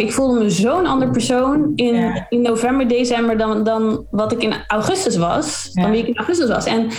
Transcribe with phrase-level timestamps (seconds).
[0.00, 4.54] ik voelde me zo'n ander persoon in, in november, december dan, dan wat ik in
[4.66, 5.70] augustus was.
[5.72, 6.64] Dan wie ik in augustus was.
[6.64, 6.90] En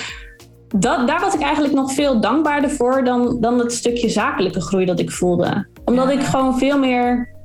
[0.67, 4.85] dat, daar was ik eigenlijk nog veel dankbaarder voor dan, dan het stukje zakelijke groei
[4.85, 5.67] dat ik voelde.
[5.85, 7.35] Omdat ik gewoon veel meer.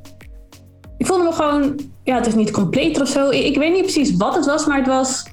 [0.98, 1.80] Ik voelde me gewoon.
[2.04, 3.28] Ja, het is niet completer of zo.
[3.28, 5.26] Ik, ik weet niet precies wat het was, maar het was.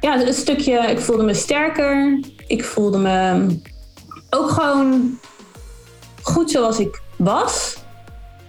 [0.00, 0.78] Ja, een stukje.
[0.78, 2.20] Ik voelde me sterker.
[2.46, 3.46] Ik voelde me
[4.30, 5.18] ook gewoon
[6.22, 7.79] goed zoals ik was.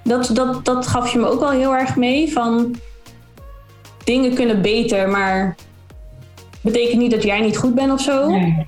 [0.04, 2.32] Dat, dat, dat gaf je me ook wel heel erg mee.
[2.32, 2.76] Van
[4.04, 5.56] dingen kunnen beter, maar
[6.62, 8.30] betekent niet dat jij niet goed bent of zo.
[8.30, 8.68] Nee.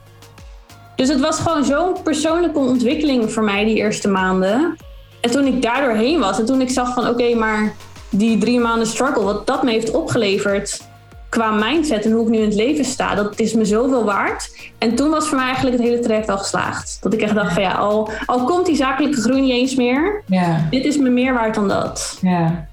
[0.96, 4.78] Dus het was gewoon zo'n persoonlijke ontwikkeling voor mij die eerste maanden.
[5.22, 7.74] En toen ik daardoor heen was en toen ik zag van oké, maar
[8.10, 10.82] die drie maanden struggle, wat dat me heeft opgeleverd
[11.34, 14.72] qua mindset en hoe ik nu in het leven sta, dat is me zoveel waard.
[14.78, 16.98] En toen was voor mij eigenlijk het hele traject al geslaagd.
[17.02, 20.24] Dat ik echt dacht van ja, al, al komt die zakelijke groei niet eens meer,
[20.26, 20.68] ja.
[20.70, 22.18] dit is me meer waard dan dat.
[22.22, 22.68] Ja.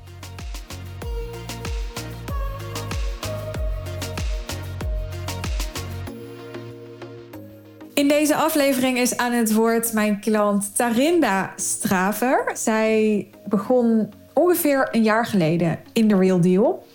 [7.95, 12.51] In deze aflevering is aan het woord mijn klant Tarinda Straver.
[12.55, 16.89] Zij begon ongeveer een jaar geleden in The Real Deal.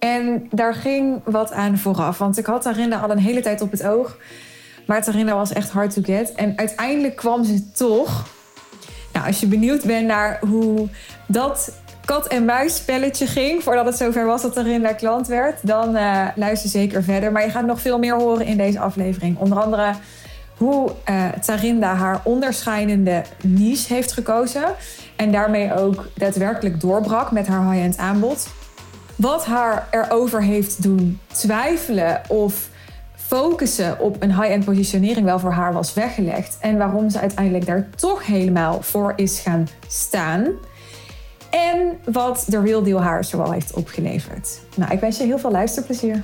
[0.00, 2.18] En daar ging wat aan vooraf.
[2.18, 4.16] Want ik had Tarinda al een hele tijd op het oog.
[4.86, 6.32] Maar Tarinda was echt hard to get.
[6.32, 8.26] En uiteindelijk kwam ze toch.
[9.12, 10.88] Nou, als je benieuwd bent naar hoe
[11.26, 11.72] dat
[12.04, 13.62] kat-en-muis spelletje ging...
[13.62, 15.66] voordat het zover was dat Tarinda klant werd...
[15.66, 17.32] dan uh, luister zeker verder.
[17.32, 19.38] Maar je gaat nog veel meer horen in deze aflevering.
[19.38, 19.92] Onder andere
[20.56, 24.64] hoe uh, Tarinda haar onderscheidende niche heeft gekozen.
[25.16, 28.48] En daarmee ook daadwerkelijk doorbrak met haar high-end aanbod.
[29.20, 32.68] Wat haar erover heeft doen twijfelen of
[33.14, 36.58] focussen op een high-end positionering wel voor haar was weggelegd.
[36.60, 40.46] En waarom ze uiteindelijk daar toch helemaal voor is gaan staan.
[41.50, 44.60] En wat de Real Deal haar zoal heeft opgeleverd.
[44.76, 46.22] Nou, ik wens je heel veel luisterplezier.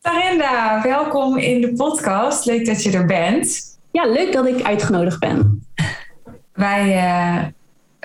[0.00, 2.44] Tarinda, welkom in de podcast.
[2.44, 3.78] Leuk dat je er bent.
[3.90, 5.66] Ja, leuk dat ik uitgenodigd ben.
[6.52, 7.46] Wij uh,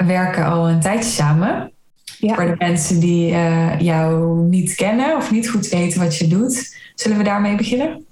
[0.05, 1.71] werken al een tijdje samen.
[2.17, 2.35] Ja.
[2.35, 6.77] Voor de mensen die uh, jou niet kennen of niet goed weten wat je doet.
[6.95, 8.05] Zullen we daarmee beginnen?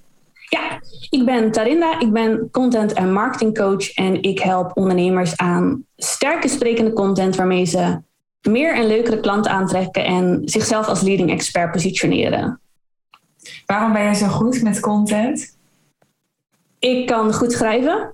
[0.49, 1.99] Ja, ik ben Tarinda.
[1.99, 3.93] Ik ben content- en marketingcoach.
[3.93, 8.01] En ik help ondernemers aan sterke sprekende content waarmee ze
[8.41, 12.59] meer en leukere klanten aantrekken en zichzelf als leading expert positioneren.
[13.65, 15.57] Waarom ben je zo goed met content?
[16.79, 18.13] Ik kan goed schrijven.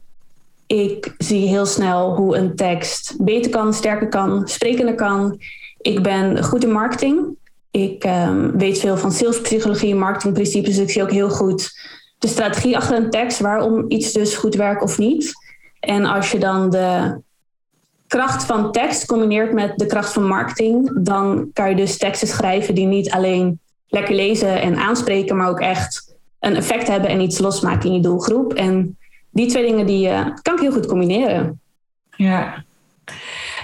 [0.68, 5.40] Ik zie heel snel hoe een tekst beter kan, sterker kan, sprekender kan.
[5.82, 7.36] Ik ben goed in marketing.
[7.72, 10.76] Ik um, weet veel van salespsychologie marketingprincipes.
[10.76, 11.72] Dus ik zie ook heel goed
[12.18, 15.32] de strategie achter een tekst, waarom iets dus goed werkt of niet.
[15.80, 17.22] En als je dan de
[18.08, 22.76] kracht van tekst combineert met de kracht van marketing, dan kan je dus teksten schrijven
[22.76, 27.40] die niet alleen lekker lezen en aanspreken, maar ook echt een effect hebben en iets
[27.40, 28.54] losmaken in je doelgroep.
[28.54, 28.97] En
[29.38, 31.62] die twee dingen die uh, kan ik heel goed combineren.
[32.16, 32.64] Ja.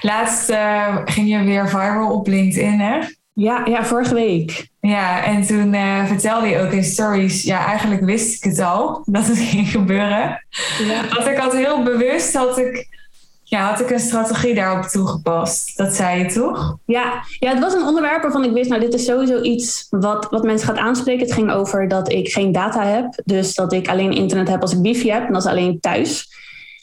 [0.02, 3.00] Laatst uh, ging je weer viral op LinkedIn, hè?
[3.34, 4.68] Ja, ja vorige week.
[4.80, 9.02] Ja, en toen uh, vertelde je ook in stories, ja, eigenlijk wist ik het al
[9.06, 10.46] dat het ging gebeuren.
[10.88, 11.08] Ja.
[11.10, 12.88] Want ik had heel bewust, had ik
[13.54, 15.78] ja, had ik een strategie daarop toegepast?
[15.78, 16.78] Dat zei je toch?
[16.86, 20.28] Ja, ja het was een onderwerp waarvan ik wist, nou, dit is sowieso iets wat,
[20.30, 21.26] wat mensen gaat aanspreken.
[21.26, 23.22] Het ging over dat ik geen data heb.
[23.26, 26.28] Dus dat ik alleen internet heb als ik wifi heb en dat is alleen thuis.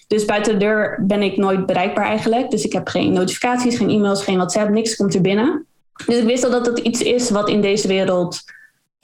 [0.06, 2.50] Dus buiten de deur ben ik nooit bereikbaar eigenlijk.
[2.50, 5.66] Dus ik heb geen notificaties, geen e-mails, geen WhatsApp, niks komt er binnen.
[6.06, 8.42] Dus ik wist al dat het iets is wat in deze wereld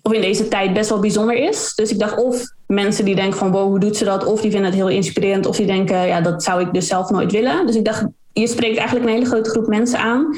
[0.06, 1.72] of in deze tijd best wel bijzonder is.
[1.74, 4.24] Dus ik dacht of mensen die denken van wow, hoe doet ze dat?
[4.24, 5.46] Of die vinden het heel inspirerend.
[5.46, 7.66] Of die denken, ja, dat zou ik dus zelf nooit willen.
[7.66, 10.36] Dus ik dacht, je spreekt eigenlijk een hele grote groep mensen aan.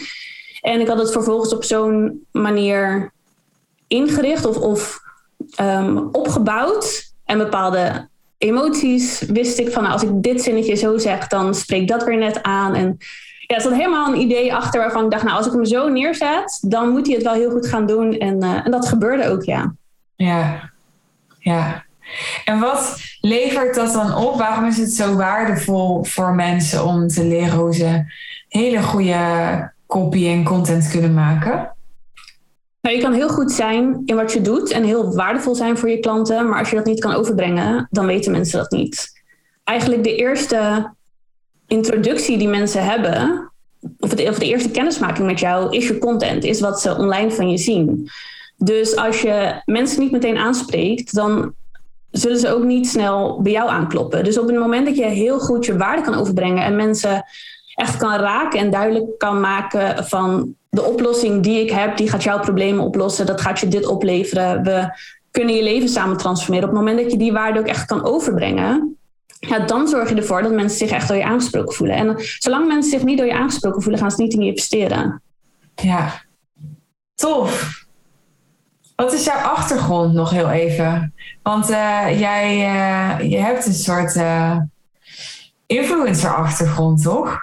[0.61, 3.12] En ik had het vervolgens op zo'n manier
[3.87, 5.01] ingericht of, of
[5.55, 7.12] ehm, opgebouwd.
[7.25, 8.09] En bepaalde
[8.39, 12.19] emoties wist ik van nou, als ik dit zinnetje zo zeg, dan spreekt dat weer
[12.19, 12.75] net aan.
[12.75, 12.98] En
[13.48, 15.89] ja, er zat helemaal een idee achter waarvan ik dacht, nou, als ik hem zo
[15.89, 18.12] neerzet, dan moet hij het wel heel goed gaan doen.
[18.18, 19.74] En, uh, en dat gebeurde ook, ja.
[20.16, 20.71] Ja,
[21.39, 21.84] ja.
[22.45, 24.39] En wat levert dat dan op?
[24.39, 28.12] Waarom is het zo waardevol voor mensen om te leren hoe ze
[28.48, 31.77] hele goede copy en content kunnen maken?
[32.80, 35.91] Nou, je kan heel goed zijn in wat je doet en heel waardevol zijn voor
[35.91, 39.22] je klanten, maar als je dat niet kan overbrengen, dan weten mensen dat niet.
[39.65, 40.91] Eigenlijk de eerste
[41.68, 43.50] introductie die mensen hebben,
[43.98, 47.50] of, het, de eerste kennismaking met jou, is je content, is wat ze online van
[47.50, 48.10] je zien.
[48.56, 51.54] Dus als je mensen niet meteen aanspreekt, dan
[52.10, 54.24] zullen ze ook niet snel bij jou aankloppen.
[54.24, 57.24] Dus op het moment dat je heel goed je waarde kan overbrengen en mensen
[57.74, 62.22] echt kan raken en duidelijk kan maken van de oplossing die ik heb, die gaat
[62.22, 64.62] jouw problemen oplossen, dat gaat je dit opleveren.
[64.62, 64.98] We
[65.30, 66.68] kunnen je leven samen transformeren.
[66.68, 68.97] Op het moment dat je die waarde ook echt kan overbrengen,
[69.41, 71.97] ja, dan zorg je ervoor dat mensen zich echt door je aangesproken voelen.
[71.97, 75.23] En zolang mensen zich niet door je aangesproken voelen, gaan ze niet in je investeren.
[75.75, 76.23] Ja,
[77.15, 77.87] tof.
[78.97, 81.15] Wat is jouw achtergrond nog heel even?
[81.43, 84.59] Want uh, jij uh, je hebt een soort uh,
[85.67, 87.39] influencer-achtergrond, toch?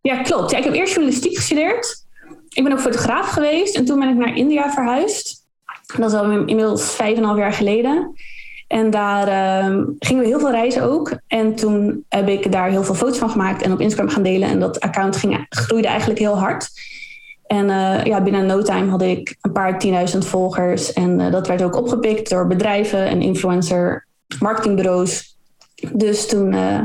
[0.00, 0.50] Ja, klopt.
[0.50, 2.06] Ja, ik heb eerst journalistiek gestudeerd.
[2.48, 5.46] Ik ben ook fotograaf geweest en toen ben ik naar India verhuisd.
[5.96, 8.14] Dat is al inmiddels vijf en een half jaar geleden.
[8.68, 11.18] En daar uh, gingen we heel veel reizen ook.
[11.26, 14.48] En toen heb ik daar heel veel foto's van gemaakt en op Instagram gaan delen.
[14.48, 16.70] En dat account ging, groeide eigenlijk heel hard.
[17.46, 20.92] En uh, ja, binnen no time had ik een paar tienduizend volgers.
[20.92, 24.06] En uh, dat werd ook opgepikt door bedrijven en influencer
[24.38, 25.36] marketingbureaus.
[25.92, 26.80] Dus toen uh,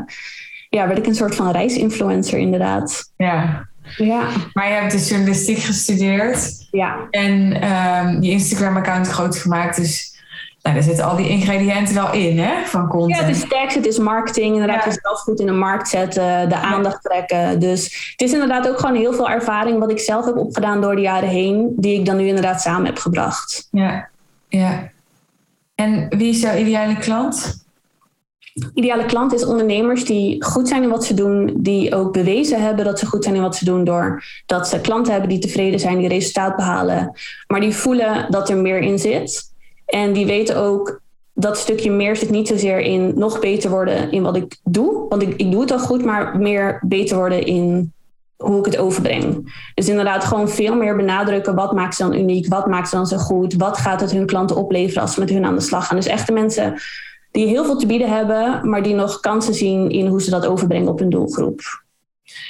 [0.70, 3.12] ja, werd ik een soort van reisinfluencer inderdaad.
[3.18, 3.68] Ja.
[3.98, 4.28] Ja.
[4.54, 6.68] Maar je hebt dus journalistiek gestudeerd.
[6.72, 7.08] Ja.
[7.10, 9.76] En um, je Instagram-account groot gemaakt.
[9.76, 10.13] Dus
[10.64, 13.20] nou, daar zitten al die ingrediënten wel in, hè, van content.
[13.20, 14.54] Ja, het is tekst, het is marketing.
[14.54, 14.90] Inderdaad, ja.
[14.90, 17.60] jezelf goed in de markt zetten, de aandacht trekken.
[17.60, 20.96] Dus het is inderdaad ook gewoon heel veel ervaring wat ik zelf heb opgedaan door
[20.96, 23.68] de jaren heen, die ik dan nu inderdaad samen heb gebracht.
[23.72, 24.10] Ja,
[24.48, 24.92] ja.
[25.76, 27.66] En wie is jouw ideale klant?
[28.74, 32.86] Ideale klant is ondernemers die goed zijn in wat ze doen, die ook bewezen hebben
[32.86, 35.80] dat ze goed zijn in wat ze doen door dat ze klanten hebben die tevreden
[35.80, 37.12] zijn, die resultaat behalen,
[37.48, 39.53] maar die voelen dat er meer in zit.
[39.94, 41.02] En die weten ook
[41.34, 45.06] dat stukje meer zit niet zozeer in nog beter worden in wat ik doe.
[45.10, 47.94] Want ik, ik doe het al goed, maar meer beter worden in
[48.38, 49.54] hoe ik het overbreng.
[49.74, 51.56] Dus inderdaad gewoon veel meer benadrukken.
[51.56, 52.48] Wat maakt ze dan uniek?
[52.48, 53.54] Wat maakt ze dan zo goed?
[53.54, 55.98] Wat gaat het hun klanten opleveren als ze met hun aan de slag gaan?
[55.98, 56.82] Dus echte mensen
[57.32, 60.46] die heel veel te bieden hebben, maar die nog kansen zien in hoe ze dat
[60.46, 61.84] overbrengen op hun doelgroep.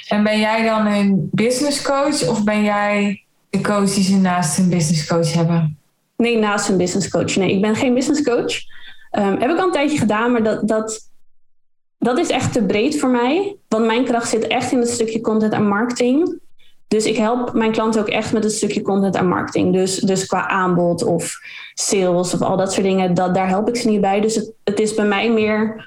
[0.08, 4.58] En ben jij dan een business coach of ben jij de coach die ze naast
[4.58, 5.78] een business coach hebben?
[6.16, 7.36] Nee, naast een business coach.
[7.36, 8.54] Nee, ik ben geen business coach.
[9.18, 11.10] Um, heb ik al een tijdje gedaan, maar dat, dat,
[11.98, 13.56] dat is echt te breed voor mij.
[13.68, 16.42] Want mijn kracht zit echt in het stukje content en marketing.
[16.88, 19.72] Dus ik help mijn klanten ook echt met het stukje content en marketing.
[19.72, 21.38] Dus, dus qua aanbod of
[21.74, 24.20] sales of al dat soort dingen, dat, daar help ik ze niet bij.
[24.20, 25.84] Dus het, het is bij mij meer,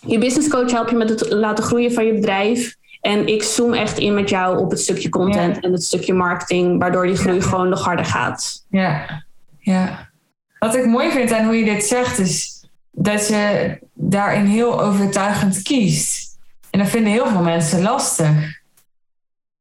[0.00, 2.76] je business coach help je met het laten groeien van je bedrijf.
[3.00, 5.60] En ik zoom echt in met jou op het stukje content ja.
[5.60, 7.42] en het stukje marketing, waardoor die groei ja.
[7.42, 8.64] gewoon nog harder gaat.
[8.68, 9.23] Ja,
[9.64, 10.10] ja.
[10.58, 15.62] Wat ik mooi vind aan hoe je dit zegt, is dat je daarin heel overtuigend
[15.62, 16.38] kiest.
[16.70, 18.62] En dat vinden heel veel mensen lastig.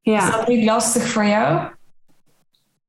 [0.02, 0.28] Ja.
[0.28, 1.72] Is dat niet lastig voor jou?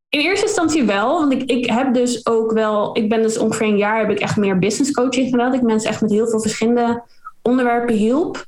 [0.08, 3.66] In eerste instantie wel, want ik, ik heb dus ook wel, ik ben dus ongeveer
[3.66, 5.50] een jaar heb ik echt meer business coaching gedaan.
[5.50, 7.02] Dat ik mensen echt met heel veel verschillende
[7.43, 8.46] onderwerpen hielp.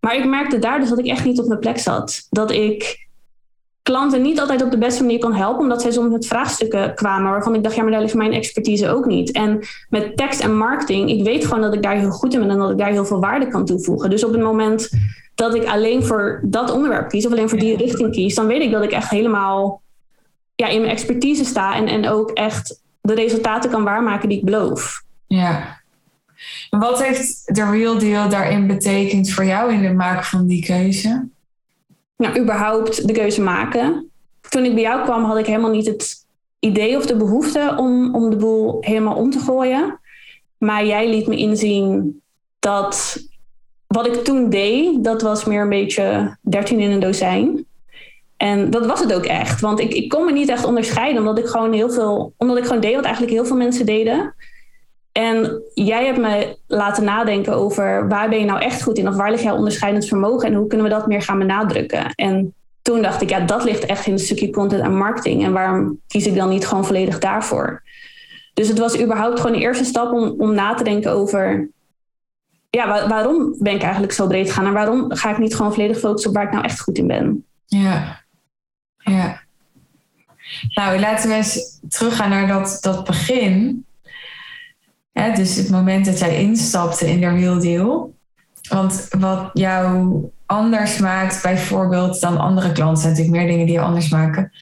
[0.00, 2.26] Maar ik merkte daar dus dat ik echt niet op mijn plek zat.
[2.30, 3.08] Dat ik
[3.82, 7.30] klanten niet altijd op de beste manier kan helpen, omdat zij soms met vraagstukken kwamen
[7.30, 9.30] waarvan ik dacht, ja, maar daar ligt mijn expertise ook niet.
[9.30, 12.50] En met tekst en marketing, ik weet gewoon dat ik daar heel goed in ben
[12.50, 14.10] en dat ik daar heel veel waarde kan toevoegen.
[14.10, 14.90] Dus op het moment
[15.34, 18.62] dat ik alleen voor dat onderwerp kies of alleen voor die richting kies, dan weet
[18.62, 19.82] ik dat ik echt helemaal
[20.54, 24.44] ja, in mijn expertise sta en, en ook echt de resultaten kan waarmaken die ik
[24.44, 25.02] beloof.
[25.26, 25.80] Ja.
[26.70, 31.28] Wat heeft de Real Deal daarin betekend voor jou in het maken van die keuze?
[32.20, 34.10] Nou, überhaupt de keuze maken.
[34.48, 36.26] Toen ik bij jou kwam, had ik helemaal niet het
[36.58, 40.00] idee of de behoefte om, om de boel helemaal om te gooien.
[40.58, 42.20] Maar jij liet me inzien
[42.58, 43.24] dat
[43.86, 47.64] wat ik toen deed, dat was meer een beetje 13 in een dozijn.
[48.36, 49.60] En dat was het ook echt.
[49.60, 52.64] Want ik, ik kon me niet echt onderscheiden, omdat ik gewoon heel veel, omdat ik
[52.64, 54.34] gewoon deed wat eigenlijk heel veel mensen deden.
[55.12, 59.08] En jij hebt me laten nadenken over waar ben je nou echt goed in?
[59.08, 60.48] Of waar ligt jouw onderscheidend vermogen?
[60.48, 62.14] En hoe kunnen we dat meer gaan benadrukken?
[62.14, 65.44] En toen dacht ik, ja, dat ligt echt in het stukje content en marketing.
[65.44, 67.82] En waarom kies ik dan niet gewoon volledig daarvoor?
[68.54, 71.70] Dus het was überhaupt gewoon de eerste stap om, om na te denken over...
[72.70, 74.66] Ja, waar, waarom ben ik eigenlijk zo breed gegaan?
[74.66, 77.06] En waarom ga ik niet gewoon volledig focussen op waar ik nou echt goed in
[77.06, 77.44] ben?
[77.66, 78.24] Ja,
[78.96, 79.40] ja.
[80.74, 83.84] Nou, laten we eens teruggaan naar dat, dat begin.
[85.12, 88.14] Hè, dus het moment dat jij instapte in de Real Deal.
[88.68, 90.14] Want wat jou
[90.46, 94.52] anders maakt, bijvoorbeeld, dan andere klanten, zijn natuurlijk meer dingen die je anders maken,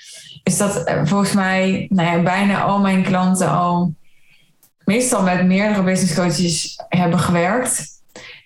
[0.43, 3.95] is dat volgens mij nou ja, bijna al mijn klanten al
[4.85, 7.87] meestal met meerdere business coaches hebben gewerkt.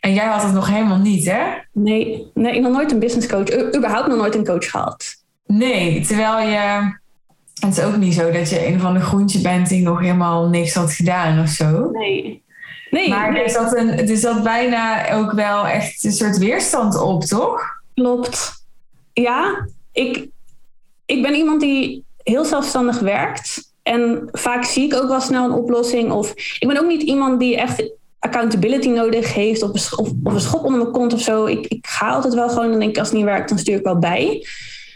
[0.00, 1.42] En jij had het nog helemaal niet, hè?
[1.72, 5.04] Nee, nee ik heb nog nooit een business coach, überhaupt nog nooit een coach gehad.
[5.46, 6.94] Nee, terwijl je
[7.60, 10.48] het is ook niet zo dat je een van de groentje bent die nog helemaal
[10.48, 11.90] niks had gedaan of zo.
[11.90, 12.42] Nee.
[12.90, 13.42] Nee, maar nee.
[13.42, 17.62] Er, zat een, er zat bijna ook wel echt een soort weerstand op, toch?
[17.94, 18.52] Klopt.
[19.12, 20.28] Ja, ik,
[21.06, 23.72] ik ben iemand die heel zelfstandig werkt.
[23.82, 26.12] En vaak zie ik ook wel snel een oplossing.
[26.12, 29.62] Of ik ben ook niet iemand die echt accountability nodig heeft.
[29.62, 31.46] Of een, schop, of een schop onder mijn kont of zo.
[31.46, 33.76] Ik, ik ga altijd wel gewoon en denk ik als het niet werkt, dan stuur
[33.76, 34.46] ik wel bij.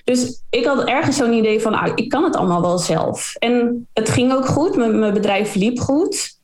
[0.06, 3.34] Dus ik had ergens zo'n idee van, ah, ik kan het allemaal wel zelf.
[3.34, 6.38] En het ging ook goed, mijn, mijn bedrijf liep goed.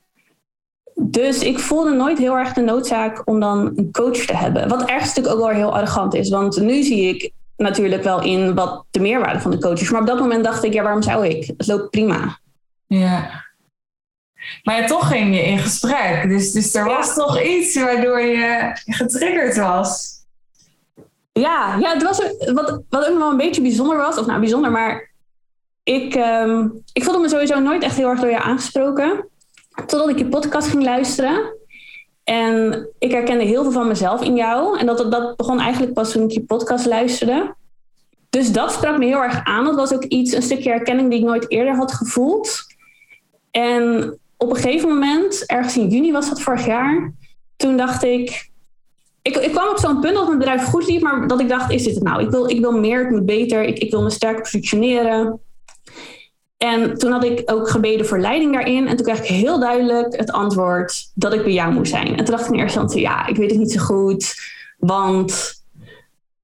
[0.95, 4.69] Dus ik voelde nooit heel erg de noodzaak om dan een coach te hebben.
[4.69, 6.31] Wat ergens natuurlijk ook wel heel arrogant is.
[6.31, 9.91] Want nu zie ik natuurlijk wel in wat de meerwaarde van de coach is.
[9.91, 11.47] Maar op dat moment dacht ik, ja, waarom zou ik?
[11.57, 12.39] Het loopt prima.
[12.87, 13.45] Ja.
[14.63, 16.29] Maar ja, toch ging je in gesprek.
[16.29, 20.21] Dus, dus er was toch iets waardoor je getriggerd was.
[21.33, 22.19] Ja, ja het was,
[22.53, 24.19] wat, wat ook nog wel een beetje bijzonder was.
[24.19, 25.13] Of nou, bijzonder, maar
[25.83, 29.29] ik, um, ik voelde me sowieso nooit echt heel erg door je aangesproken.
[29.87, 31.57] Totdat ik je podcast ging luisteren.
[32.25, 34.79] En ik herkende heel veel van mezelf in jou.
[34.79, 37.55] En dat, dat begon eigenlijk pas toen ik je podcast luisterde.
[38.31, 39.65] Dus dat sprak me heel erg aan.
[39.65, 42.61] Dat was ook iets, een stukje herkenning die ik nooit eerder had gevoeld.
[43.51, 47.13] En op een gegeven moment, ergens in juni was dat vorig jaar,
[47.57, 48.51] toen dacht ik.
[49.23, 51.71] Ik, ik kwam op zo'n punt dat mijn bedrijf goed liep, maar dat ik dacht:
[51.71, 52.23] is dit het nou?
[52.23, 55.41] Ik wil, ik wil meer, het moet beter, ik, ik wil me sterker positioneren.
[56.57, 58.89] En toen had ik ook gebeden voor leiding daarin.
[58.89, 62.09] En toen kreeg ik heel duidelijk het antwoord dat ik bij jou moest zijn.
[62.09, 64.35] En toen dacht ik in eerste instantie, ja, ik weet het niet zo goed.
[64.79, 65.55] Want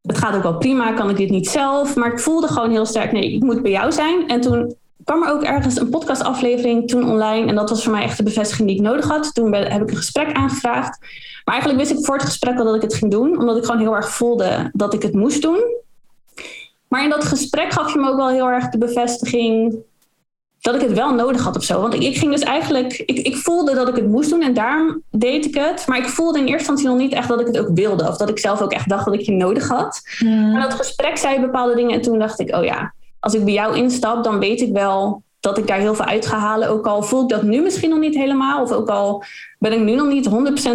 [0.02, 1.97] het gaat ook wel prima, kan ik dit niet zelf.
[1.97, 4.28] Maar ik voelde gewoon heel sterk, nee, ik moet bij jou zijn.
[4.28, 4.76] En toen
[5.08, 7.46] kwam er ook ergens een podcastaflevering toen online.
[7.46, 9.34] En dat was voor mij echt de bevestiging die ik nodig had.
[9.34, 10.98] Toen heb ik een gesprek aangevraagd.
[11.44, 13.38] Maar eigenlijk wist ik voor het gesprek al dat ik het ging doen.
[13.38, 15.76] Omdat ik gewoon heel erg voelde dat ik het moest doen.
[16.88, 19.76] Maar in dat gesprek gaf je me ook wel heel erg de bevestiging
[20.60, 21.80] dat ik het wel nodig had of zo.
[21.80, 24.54] Want ik, ik ging dus eigenlijk, ik, ik voelde dat ik het moest doen en
[24.54, 25.86] daarom deed ik het.
[25.86, 28.08] Maar ik voelde in eerste instantie nog niet echt dat ik het ook wilde.
[28.08, 30.02] Of dat ik zelf ook echt dacht dat ik je nodig had.
[30.18, 30.54] Mm.
[30.54, 32.92] En dat gesprek zei bepaalde dingen en toen dacht ik, oh ja,
[33.28, 36.26] als ik bij jou instap, dan weet ik wel dat ik daar heel veel uit
[36.26, 36.68] ga halen.
[36.68, 38.62] Ook al voel ik dat nu misschien nog niet helemaal.
[38.62, 39.25] Of ook al
[39.58, 40.28] ben ik nu nog niet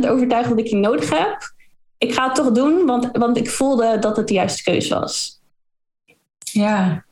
[0.06, 1.54] 100% overtuigd dat ik je nodig heb.
[1.98, 5.42] Ik ga het toch doen, want, want ik voelde dat het de juiste keuze was.
[6.42, 7.06] Ja,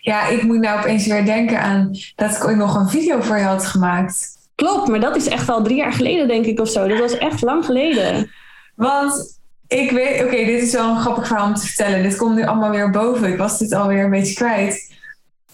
[0.00, 3.36] ja, ik moet nou opeens weer denken aan dat ik ooit nog een video voor
[3.36, 4.36] je had gemaakt.
[4.54, 6.88] Klopt, maar dat is echt al drie jaar geleden, denk ik, of zo.
[6.88, 8.30] Dat was echt lang geleden.
[8.74, 9.37] Want
[9.68, 12.02] ik weet, oké, dit is wel een grappig verhaal om te vertellen.
[12.02, 13.32] Dit komt nu allemaal weer boven.
[13.32, 14.96] Ik was dit alweer een beetje kwijt.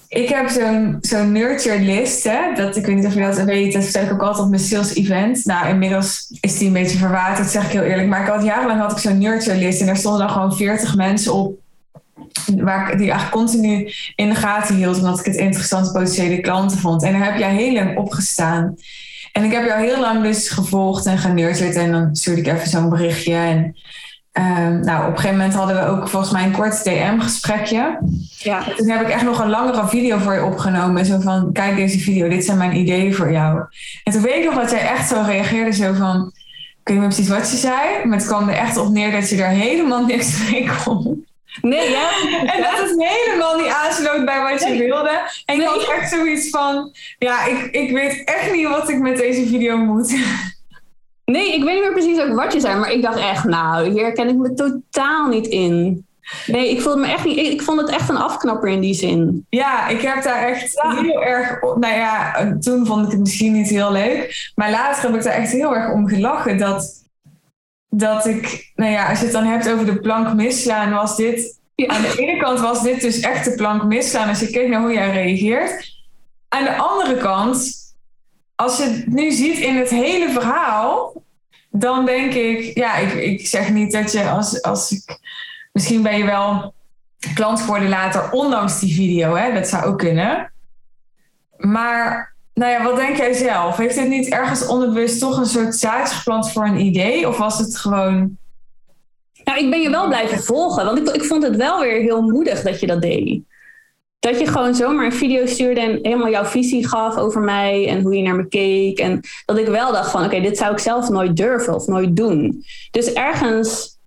[0.08, 2.54] Ik heb zo'n zo'n nurture list, hè?
[2.54, 4.62] Dat, ik weet niet of je dat weet, dat vertel ik ook altijd op mijn
[4.62, 5.44] sales event.
[5.44, 8.08] Nou, inmiddels is die een beetje verwaterd, zeg ik heel eerlijk.
[8.08, 10.96] Maar ik had jarenlang had ik zo'n nurture list en daar stonden dan gewoon 40
[10.96, 11.58] mensen op
[12.56, 16.78] waar ik die eigenlijk continu in de gaten hield, omdat ik het interessant potentiële klanten
[16.78, 17.02] vond.
[17.02, 18.76] En daar heb jij heel lang opgestaan.
[19.32, 22.68] En ik heb jou heel lang dus gevolgd en genurtured en dan stuurde ik even
[22.68, 23.34] zo'n berichtje.
[23.34, 23.76] En
[24.38, 27.98] um, nou, op een gegeven moment hadden we ook volgens mij een kort DM-gesprekje.
[28.38, 28.64] Ja.
[28.76, 31.06] toen heb ik echt nog een langere video voor je opgenomen.
[31.06, 33.60] Zo van, kijk deze video, dit zijn mijn ideeën voor jou.
[34.04, 36.32] En toen weet ik nog dat jij echt zo reageerde, zo van...
[36.84, 39.12] Ik weet niet meer precies wat je zei, maar het kwam er echt op neer
[39.12, 41.26] dat je er helemaal niks mee kon.
[41.62, 42.10] Nee, ja.
[42.46, 45.20] En dat het helemaal niet aansloot bij wat je wilde.
[45.44, 49.16] En ik had echt zoiets van, ja, ik, ik weet echt niet wat ik met
[49.16, 50.14] deze video moet.
[51.24, 53.90] Nee, ik weet niet meer precies ook wat je zei, maar ik dacht echt, nou,
[53.90, 56.06] hier ken ik me totaal niet in.
[56.46, 57.38] Nee, ik voelde me echt niet.
[57.38, 59.46] Ik vond het echt een afknapper in die zin.
[59.48, 61.60] Ja, ik heb daar echt heel erg.
[61.60, 64.52] Nou ja, toen vond ik het misschien niet heel leuk.
[64.54, 66.58] Maar later heb ik daar echt heel erg om gelachen.
[66.58, 67.04] Dat,
[67.88, 71.60] dat ik, nou ja, als je het dan hebt over de plank misslaan, was dit.
[71.86, 74.80] Aan de ene kant was dit dus echt de plank misslaan als je keek naar
[74.80, 75.92] hoe jij reageert.
[76.48, 77.72] Aan de andere kant,
[78.56, 81.22] als je het nu ziet in het hele verhaal,
[81.70, 85.18] dan denk ik, ja, ik, ik zeg niet dat je als, als ik.
[85.72, 86.74] Misschien ben je wel
[87.34, 89.52] klant geworden later, ondanks die video, hè?
[89.52, 90.52] dat zou ook kunnen.
[91.56, 93.76] Maar nou ja, wat denk jij zelf?
[93.76, 97.28] Heeft dit niet ergens onderbewust toch een soort zaadje geplant voor een idee?
[97.28, 98.36] Of was het gewoon.
[99.44, 102.22] Nou, ik ben je wel blijven volgen, want ik, ik vond het wel weer heel
[102.22, 103.42] moedig dat je dat deed.
[104.24, 108.02] Dat je gewoon zomaar een video stuurde en helemaal jouw visie gaf over mij en
[108.02, 108.98] hoe je naar me keek.
[108.98, 112.16] En dat ik wel dacht van oké, dit zou ik zelf nooit durven of nooit
[112.16, 112.64] doen.
[112.90, 113.98] Dus ergens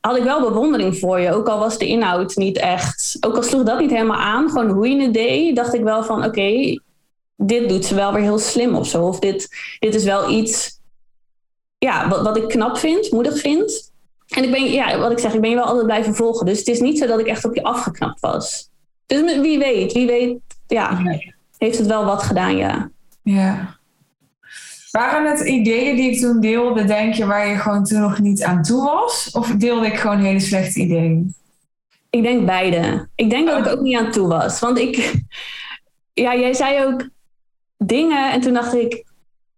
[0.00, 1.32] had ik wel bewondering voor je.
[1.32, 3.16] Ook al was de inhoud niet echt.
[3.20, 6.04] Ook al sloeg dat niet helemaal aan, gewoon hoe je het deed, dacht ik wel
[6.04, 6.80] van oké,
[7.36, 9.06] dit doet ze wel weer heel slim of zo.
[9.06, 9.48] Of dit,
[9.78, 10.80] dit is wel iets
[11.78, 13.92] ja, wat, wat ik knap vind, moedig vind.
[14.28, 16.46] En ik ben, ja, wat ik zeg, ik ben je wel altijd blijven volgen.
[16.46, 18.70] Dus het is niet zo dat ik echt op je afgeknapt was.
[19.06, 21.02] Dus wie weet, wie weet, ja,
[21.58, 22.90] heeft het wel wat gedaan, ja.
[23.22, 23.80] Ja.
[24.90, 28.42] Waren het ideeën die ik toen deelde, denk je, waar je gewoon toen nog niet
[28.42, 29.30] aan toe was?
[29.32, 31.34] Of deelde ik gewoon hele slechte ideeën?
[32.10, 33.08] Ik denk beide.
[33.14, 34.60] Ik denk dat ik ook niet aan toe was.
[34.60, 34.96] Want ik,
[36.24, 37.08] ja, jij zei ook
[37.78, 39.04] dingen en toen dacht ik,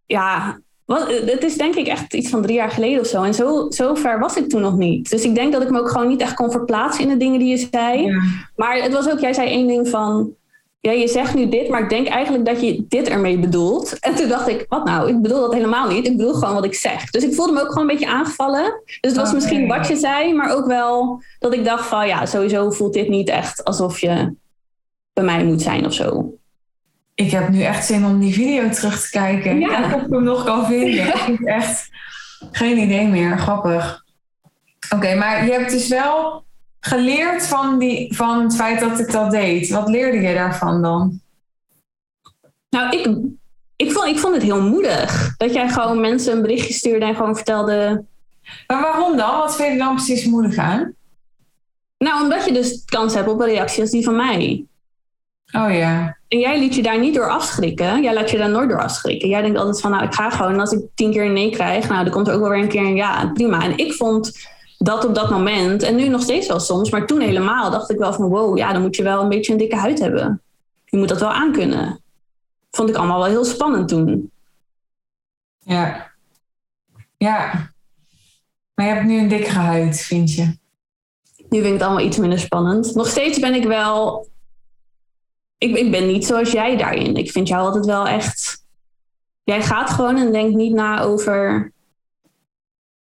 [0.07, 3.23] ja, wat, het is denk ik echt iets van drie jaar geleden of zo.
[3.23, 5.11] En zo, zo ver was ik toen nog niet.
[5.11, 7.39] Dus ik denk dat ik me ook gewoon niet echt kon verplaatsen in de dingen
[7.39, 8.21] die je zei.
[8.57, 10.35] Maar het was ook, jij zei één ding van,
[10.81, 13.99] ja, je zegt nu dit, maar ik denk eigenlijk dat je dit ermee bedoelt.
[13.99, 15.09] En toen dacht ik, wat nou?
[15.09, 16.07] Ik bedoel dat helemaal niet.
[16.07, 17.11] Ik bedoel gewoon wat ik zeg.
[17.11, 18.83] Dus ik voelde me ook gewoon een beetje aangevallen.
[18.85, 22.27] Dus het was misschien wat je zei, maar ook wel dat ik dacht van, ja,
[22.27, 24.35] sowieso voelt dit niet echt alsof je
[25.13, 26.34] bij mij moet zijn of zo.
[27.15, 29.61] Ik heb nu echt zin om die video terug te kijken.
[29.61, 29.85] Ja.
[29.85, 31.07] Of ik hem nog kan vinden.
[31.07, 31.89] ik heb echt
[32.51, 33.39] geen idee meer.
[33.39, 34.05] Grappig.
[34.95, 36.45] Oké, maar je hebt dus wel
[36.81, 39.69] geleerd van, die, van het feit dat ik dat deed?
[39.69, 41.21] Wat leerde je daarvan dan?
[42.71, 43.19] Nou, ik,
[43.77, 45.37] ik, vond, ik vond het heel moedig.
[45.37, 48.05] Dat jij gewoon mensen een berichtje stuurde en gewoon vertelde.
[48.67, 49.37] Maar waarom dan?
[49.37, 50.95] Wat vind je dan precies moedig aan?
[51.99, 54.67] Nou, omdat je dus kans hebt op een reactie als die van mij.
[55.57, 56.19] Oh ja.
[56.29, 58.03] En jij liet je daar niet door afschrikken.
[58.03, 59.29] Jij laat je daar nooit door afschrikken.
[59.29, 60.53] Jij denkt altijd van, nou, ik ga gewoon.
[60.53, 62.63] En als ik tien keer een nee krijg, nou, dan komt er ook wel weer
[62.63, 63.31] een keer een ja.
[63.35, 63.63] Prima.
[63.63, 65.83] En ik vond dat op dat moment.
[65.83, 68.73] En nu nog steeds wel soms, maar toen helemaal dacht ik wel van wow, ja,
[68.73, 70.43] dan moet je wel een beetje een dikke huid hebben.
[70.85, 72.01] Je moet dat wel aankunnen.
[72.71, 74.31] Vond ik allemaal wel heel spannend toen.
[75.59, 76.13] Ja.
[77.17, 77.73] Ja.
[78.75, 80.43] Maar je hebt nu een dikkere huid, vind je?
[81.49, 82.95] Nu vind ik het allemaal iets minder spannend.
[82.95, 84.29] Nog steeds ben ik wel.
[85.65, 87.17] Ik, ik ben niet zoals jij daarin.
[87.17, 88.65] Ik vind jou altijd wel echt.
[89.45, 91.73] Jij gaat gewoon en denkt niet na over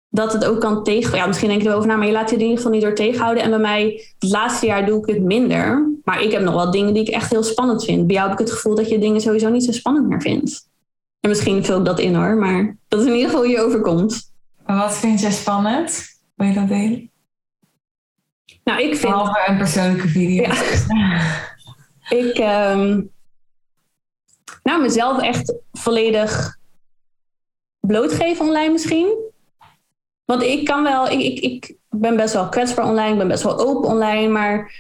[0.08, 1.16] dat het ook kan tegen.
[1.16, 2.94] Ja, misschien denk je erover na, maar je laat je in ieder geval niet door
[2.94, 3.42] tegenhouden.
[3.42, 5.92] En bij mij, het laatste jaar doe ik het minder.
[6.04, 8.06] Maar ik heb nog wel dingen die ik echt heel spannend vind.
[8.06, 10.68] Bij jou heb ik het gevoel dat je dingen sowieso niet zo spannend meer vindt.
[11.20, 14.32] En misschien vul ik dat in hoor, maar dat is in ieder geval je overkomt.
[14.66, 16.04] wat vind jij spannend?
[16.34, 17.10] Wil je dat delen?
[18.64, 19.12] Nou, ik vind.
[19.12, 20.44] Behalve een persoonlijke video.
[22.08, 22.38] ik.
[22.38, 23.14] Um...
[24.62, 26.58] Nou, mezelf echt volledig
[27.80, 29.16] blootgeven online misschien.
[30.24, 33.42] Want ik kan wel, ik, ik, ik ben best wel kwetsbaar online, ik ben best
[33.42, 34.72] wel open online, maar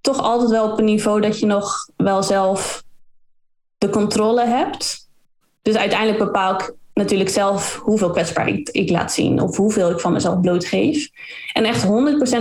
[0.00, 2.84] toch altijd wel op een niveau dat je nog wel zelf
[3.78, 5.08] de controle hebt.
[5.62, 10.12] Dus uiteindelijk bepaal ik natuurlijk zelf hoeveel kwetsbaarheid ik laat zien of hoeveel ik van
[10.12, 11.10] mezelf blootgeef.
[11.52, 11.88] En echt 100%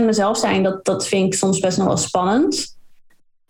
[0.06, 2.78] mezelf zijn, dat, dat vind ik soms best nog wel spannend.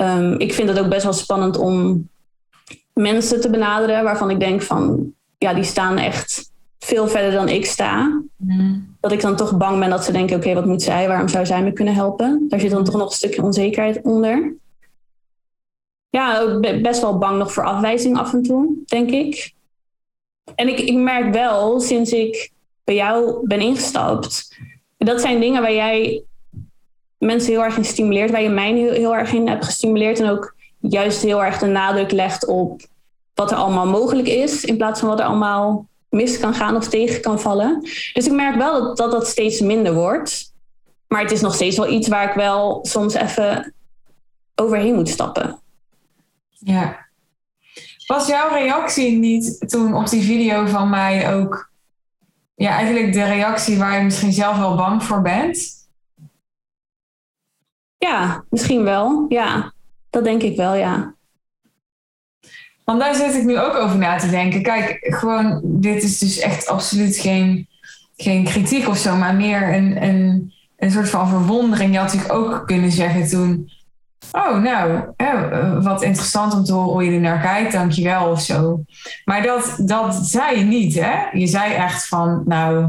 [0.02, 2.08] Um, ik vind het ook best wel spannend om
[2.94, 7.66] mensen te benaderen waarvan ik denk van, ja, die staan echt veel verder dan ik
[7.66, 8.22] sta.
[8.36, 8.96] Mm.
[9.00, 11.08] Dat ik dan toch bang ben dat ze denken: oké, wat moet zij?
[11.08, 12.46] Waarom zou zij me kunnen helpen?
[12.50, 14.56] Daar zit dan toch nog een stukje onzekerheid onder.
[16.10, 19.54] Ja, best wel bang nog voor afwijzing af en toe, denk ik.
[20.56, 22.52] En ik, ik merk wel sinds ik
[22.84, 24.58] bij jou ben ingestapt,
[24.98, 26.24] dat zijn dingen waar jij
[27.20, 30.30] mensen heel erg in stimuleert, waar je mij heel, heel erg in hebt gestimuleerd en
[30.30, 32.82] ook juist heel erg de nadruk legt op
[33.34, 36.88] wat er allemaal mogelijk is, in plaats van wat er allemaal mis kan gaan of
[36.88, 37.82] tegen kan vallen.
[38.14, 40.54] Dus ik merk wel dat, dat dat steeds minder wordt.
[41.08, 43.74] Maar het is nog steeds wel iets waar ik wel soms even
[44.56, 45.60] overheen moet stappen.
[46.50, 47.08] Ja.
[48.08, 51.72] Was jouw reactie niet toen op die video van mij ook
[52.56, 55.79] ja, eigenlijk de reactie waar je misschien zelf wel bang voor bent?
[58.00, 59.26] Ja, misschien wel.
[59.30, 59.74] Ja,
[60.10, 61.14] dat denk ik wel, ja.
[62.86, 64.62] Want daar zit ik nu ook over na te denken.
[64.62, 67.68] Kijk, gewoon, dit is dus echt absoluut geen,
[68.18, 71.94] geen kritiek of zo, maar meer een, een, een soort van verwondering.
[71.94, 73.72] Je had natuurlijk ook kunnen zeggen toen.
[74.32, 75.02] Oh, nou,
[75.82, 78.84] wat interessant om te horen hoe je er naar kijkt, dankjewel of zo.
[79.26, 81.30] Maar dat, dat zei je niet, hè?
[81.32, 82.88] Je zei echt van, nou,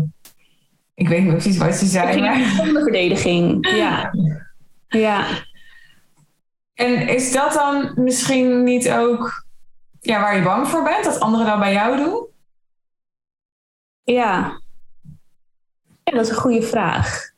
[0.94, 2.20] ik weet niet precies wat ze zei.
[2.20, 2.38] Maar...
[2.38, 4.10] de verdediging, ja.
[4.90, 5.26] ja.
[6.74, 9.46] En is dat dan misschien niet ook
[10.00, 12.26] ja, waar je bang voor bent, dat anderen dat bij jou doen?
[14.02, 14.60] Ja.
[16.04, 17.30] Ja, dat is een goede vraag.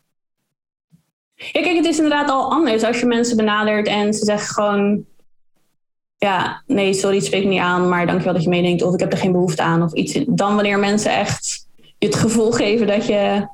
[1.35, 5.05] Ja, kijk, het is inderdaad al anders als je mensen benadert en ze zeggen gewoon...
[6.17, 8.83] Ja, nee, sorry, het spreekt me niet aan, maar dankjewel dat je meedenkt.
[8.83, 10.19] Of ik heb er geen behoefte aan of iets.
[10.27, 13.49] Dan wanneer mensen echt je het gevoel geven dat je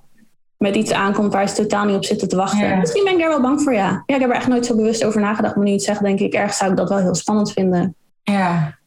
[0.59, 2.79] met iets aankomt waar ze totaal niet op zitten te wachten.
[2.79, 4.03] Misschien ben ik daar wel bang voor, ja.
[4.07, 5.57] Ja, ik heb er echt nooit zo bewust over nagedacht.
[5.57, 7.95] Maar nu het zegt, denk ik, ergens zou ik dat wel heel spannend vinden.
[8.23, 8.79] Ja,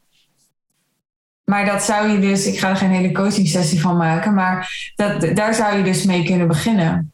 [1.52, 4.92] maar dat zou je dus, ik ga er geen hele coaching sessie van maken, maar
[4.96, 7.14] dat, daar zou je dus mee kunnen beginnen.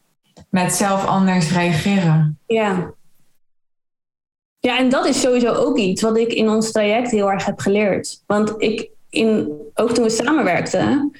[0.50, 2.38] Met zelf anders reageren.
[2.46, 2.94] Ja.
[4.58, 7.58] Ja, en dat is sowieso ook iets wat ik in ons traject heel erg heb
[7.60, 8.22] geleerd.
[8.26, 11.12] Want ik, in, ook toen we samenwerkten,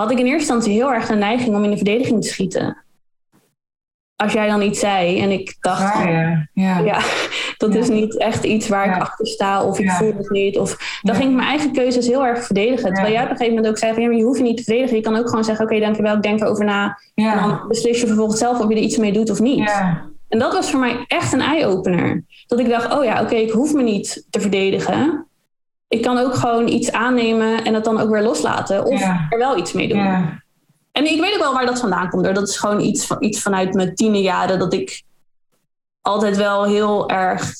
[0.00, 2.76] had ik in eerste instantie heel erg de neiging om in de verdediging te schieten.
[4.16, 6.48] Als jij dan iets zei en ik dacht, ja.
[6.52, 6.78] Ja.
[6.78, 7.00] ja,
[7.56, 7.78] dat Ja.
[7.78, 10.58] is niet echt iets waar ik achter sta of ik voel het niet.
[10.58, 12.92] Of dan ging ik mijn eigen keuzes heel erg verdedigen.
[12.92, 14.56] Terwijl jij op een gegeven moment ook zei van ja, maar je hoeft je niet
[14.56, 14.96] te verdedigen.
[14.96, 16.98] Je kan ook gewoon zeggen, oké, dankjewel, ik denk erover na.
[17.14, 19.58] En dan beslis je vervolgens zelf of je er iets mee doet of niet.
[19.58, 20.06] Ja.
[20.28, 22.24] En dat was voor mij echt een eye-opener.
[22.46, 25.26] Dat ik dacht, oh ja, oké, ik hoef me niet te verdedigen.
[25.88, 28.84] Ik kan ook gewoon iets aannemen en het dan ook weer loslaten.
[28.84, 29.26] Of Ja.
[29.30, 29.98] er wel iets mee doen.
[29.98, 30.42] Ja.
[30.92, 32.24] En ik weet ook wel waar dat vandaan komt.
[32.24, 32.34] Hoor.
[32.34, 34.58] Dat is gewoon iets, van, iets vanuit mijn tienerjaren.
[34.58, 35.02] Dat ik
[36.00, 37.52] altijd wel heel erg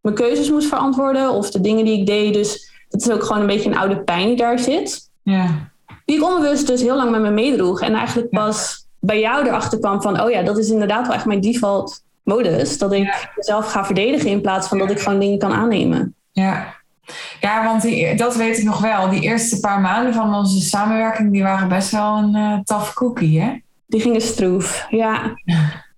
[0.00, 1.30] mijn keuzes moest verantwoorden.
[1.30, 2.34] Of de dingen die ik deed.
[2.34, 5.10] Dus het is ook gewoon een beetje een oude pijn die daar zit.
[5.22, 5.46] Ja.
[6.04, 7.80] Die ik onbewust dus heel lang met me meedroeg.
[7.80, 10.20] En eigenlijk pas bij jou erachter kwam van...
[10.22, 12.78] oh ja, dat is inderdaad wel echt mijn default modus.
[12.78, 16.14] Dat ik mezelf ga verdedigen in plaats van dat ik gewoon dingen kan aannemen.
[16.32, 16.78] Ja.
[17.40, 19.08] Ja, want die, dat weet ik nog wel.
[19.10, 23.58] Die eerste paar maanden van onze samenwerking, die waren best wel een tough cookie, hè?
[23.86, 24.86] Die gingen stroef.
[24.90, 25.34] Ja,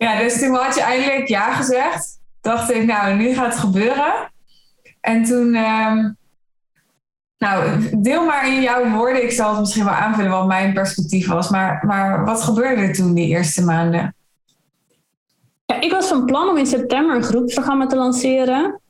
[0.00, 2.18] Ja, dus toen had je eindelijk ja gezegd.
[2.40, 4.32] Dacht ik, nou, nu gaat het gebeuren.
[5.00, 6.10] En toen, ehm,
[7.38, 9.22] nou, deel maar in jouw woorden.
[9.22, 11.50] Ik zal het misschien wel aanvullen wat mijn perspectief was.
[11.50, 14.14] Maar, maar wat gebeurde er toen die eerste maanden?
[15.66, 18.80] Ja, ik was van plan om in september een groepsprogramma te lanceren.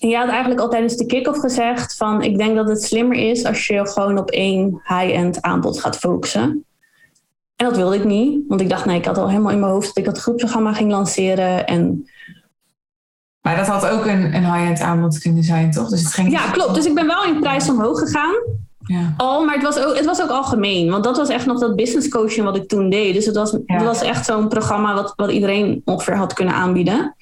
[0.00, 3.30] En jij had eigenlijk al tijdens de kick-off gezegd van ik denk dat het slimmer
[3.30, 6.64] is als je gewoon op één high-end aanbod gaat focussen.
[7.56, 9.72] En dat wilde ik niet, want ik dacht nee, ik had al helemaal in mijn
[9.72, 11.66] hoofd dat ik dat groepsprogramma ging lanceren.
[11.66, 12.08] En
[13.40, 15.88] Maar dat had ook een, een high-end aanbod kunnen zijn, toch?
[15.88, 16.74] Dus het ging ja, klopt.
[16.74, 18.34] Dus ik ben wel in prijs omhoog gegaan.
[18.78, 19.14] Ja.
[19.16, 20.90] Al, maar het was, ook, het was ook algemeen.
[20.90, 23.14] Want dat was echt nog dat business coaching wat ik toen deed.
[23.14, 23.60] Dus het was, Ja.
[23.66, 27.14] het was echt zo'n programma wat, wat iedereen ongeveer had kunnen aanbieden.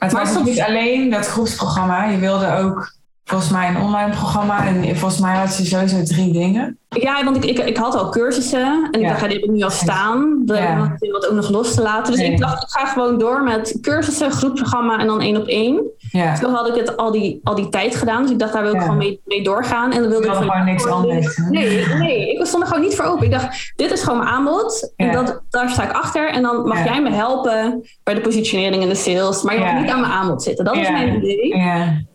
[0.00, 2.04] Maar het was soms- niet alleen dat groepsprogramma.
[2.04, 2.92] Je wilde ook
[3.30, 4.66] volgens mij een online programma.
[4.66, 6.78] En volgens mij had je sowieso drie dingen.
[6.88, 9.08] Ja, want ik, ik, ik had al cursussen en ik Ja.
[9.08, 10.42] dacht, ja, die heb ik nu al staan.
[10.44, 10.96] Dan Ja.
[10.98, 12.12] ik wat ook nog los te laten.
[12.12, 12.30] Dus Nee.
[12.32, 15.82] ik dacht, ik ga gewoon door met cursussen, groepsprogramma en dan één op één.
[15.98, 16.36] Ja.
[16.36, 18.22] Zo had ik het al die, al die tijd gedaan.
[18.22, 18.82] Dus ik dacht, daar wil ik Ja.
[18.82, 19.92] gewoon mee, mee doorgaan.
[19.92, 21.36] En dan wilde ik gewoon niks anders?
[21.36, 23.24] Nee, nee, ik stond er gewoon niet voor open.
[23.24, 24.92] Ik dacht, dit is gewoon mijn aanbod.
[24.96, 26.30] En dat, daar sta ik achter.
[26.30, 29.42] En dan mag jij me helpen bij de positionering en de sales.
[29.42, 30.64] Maar je mag niet aan mijn aanbod zitten.
[30.64, 30.92] Dat was Ja.
[30.92, 32.08] mijn idee.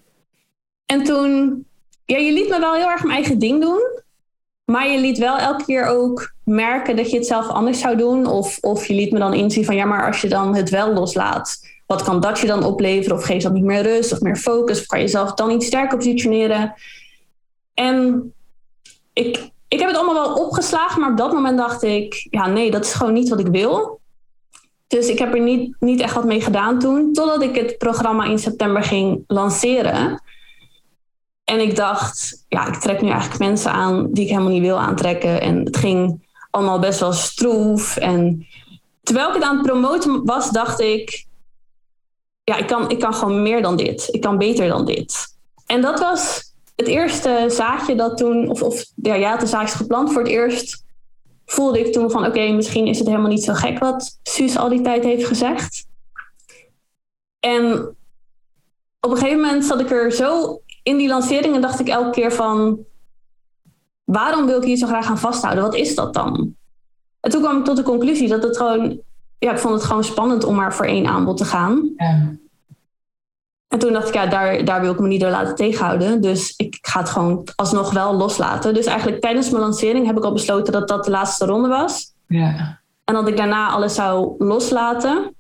[0.86, 1.66] En toen,
[2.06, 4.04] ja, je liet me wel heel erg mijn eigen ding doen.
[4.66, 8.26] Maar je liet wel elke keer ook merken dat je het zelf anders zou doen.
[8.26, 10.94] Of, of je liet me dan inzien van ja, maar als je dan het wel
[10.94, 13.18] loslaat, wat kan dat je dan opleveren?
[13.18, 14.80] Of geeft dat niet meer rust of meer focus?
[14.80, 16.74] Of kan je jezelf dan iets sterker positioneren?
[17.74, 18.34] En
[19.14, 22.72] ik, ik heb het allemaal wel opgeslagen, maar op dat moment dacht ik, ja, nee,
[22.72, 24.00] dat is gewoon niet wat ik wil.
[24.88, 28.26] Dus ik heb er niet, niet echt wat mee gedaan toen, totdat ik het programma
[28.26, 30.22] in september ging lanceren.
[31.46, 34.80] En ik dacht, ja, ik trek nu eigenlijk mensen aan die ik helemaal niet wil
[34.80, 35.42] aantrekken.
[35.42, 37.98] En het ging allemaal best wel stroef.
[37.98, 38.48] En
[39.04, 41.26] terwijl ik het aan het promoten was, dacht ik,
[42.44, 44.08] ja, ik kan, ik kan gewoon meer dan dit.
[44.12, 45.38] Ik kan beter dan dit.
[45.66, 50.12] En dat was het eerste zaadje dat toen, of, of ja, ja, zaadje is geplant
[50.12, 50.84] voor het eerst.
[51.46, 54.70] Voelde ik toen van, oké, misschien is het helemaal niet zo gek wat Suus al
[54.70, 55.86] die tijd heeft gezegd.
[57.40, 57.96] En
[59.00, 62.10] op een gegeven moment zat ik er zo in die lancering en dacht ik elke
[62.10, 62.80] keer van...
[64.04, 65.64] waarom wil ik hier zo graag aan vasthouden?
[65.64, 66.56] Wat is dat dan?
[67.20, 69.00] En toen kwam ik tot de conclusie dat het gewoon...
[69.40, 71.90] Ja, ik vond het gewoon spannend om maar voor één aanbod te gaan.
[71.98, 72.36] Ja.
[73.68, 76.22] En toen dacht ik, ja, daar, daar wil ik me niet door laten tegenhouden.
[76.22, 78.74] Dus ik ga het gewoon alsnog wel loslaten.
[78.74, 82.14] Dus eigenlijk tijdens mijn lancering heb ik al besloten dat dat de laatste ronde was.
[82.28, 82.80] Ja.
[83.04, 85.36] En dat ik daarna alles zou loslaten.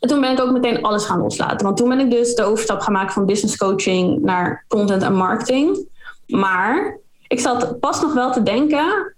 [0.00, 1.66] En toen ben ik ook meteen alles gaan loslaten.
[1.66, 5.88] Want toen ben ik dus de overstap gemaakt van business coaching naar content en marketing.
[6.26, 9.14] Maar ik zat pas nog wel te denken.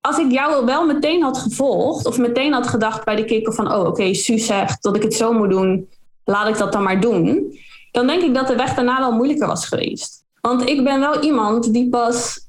[0.00, 3.72] Als ik jou wel meteen had gevolgd, of meteen had gedacht bij de kikker van:
[3.72, 5.88] oh, oké, Suus zegt dat ik het zo moet doen,
[6.24, 7.58] laat ik dat dan maar doen.
[7.90, 10.24] Dan denk ik dat de weg daarna wel moeilijker was geweest.
[10.40, 12.46] Want ik ben wel iemand die pas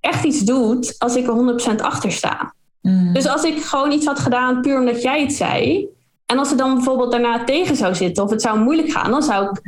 [0.00, 2.54] echt iets doet als ik er 100% achter sta.
[2.82, 3.12] Mm.
[3.12, 5.88] Dus als ik gewoon iets had gedaan puur omdat jij het zei.
[6.26, 9.22] En als het dan bijvoorbeeld daarna tegen zou zitten of het zou moeilijk gaan, dan
[9.22, 9.60] zou ik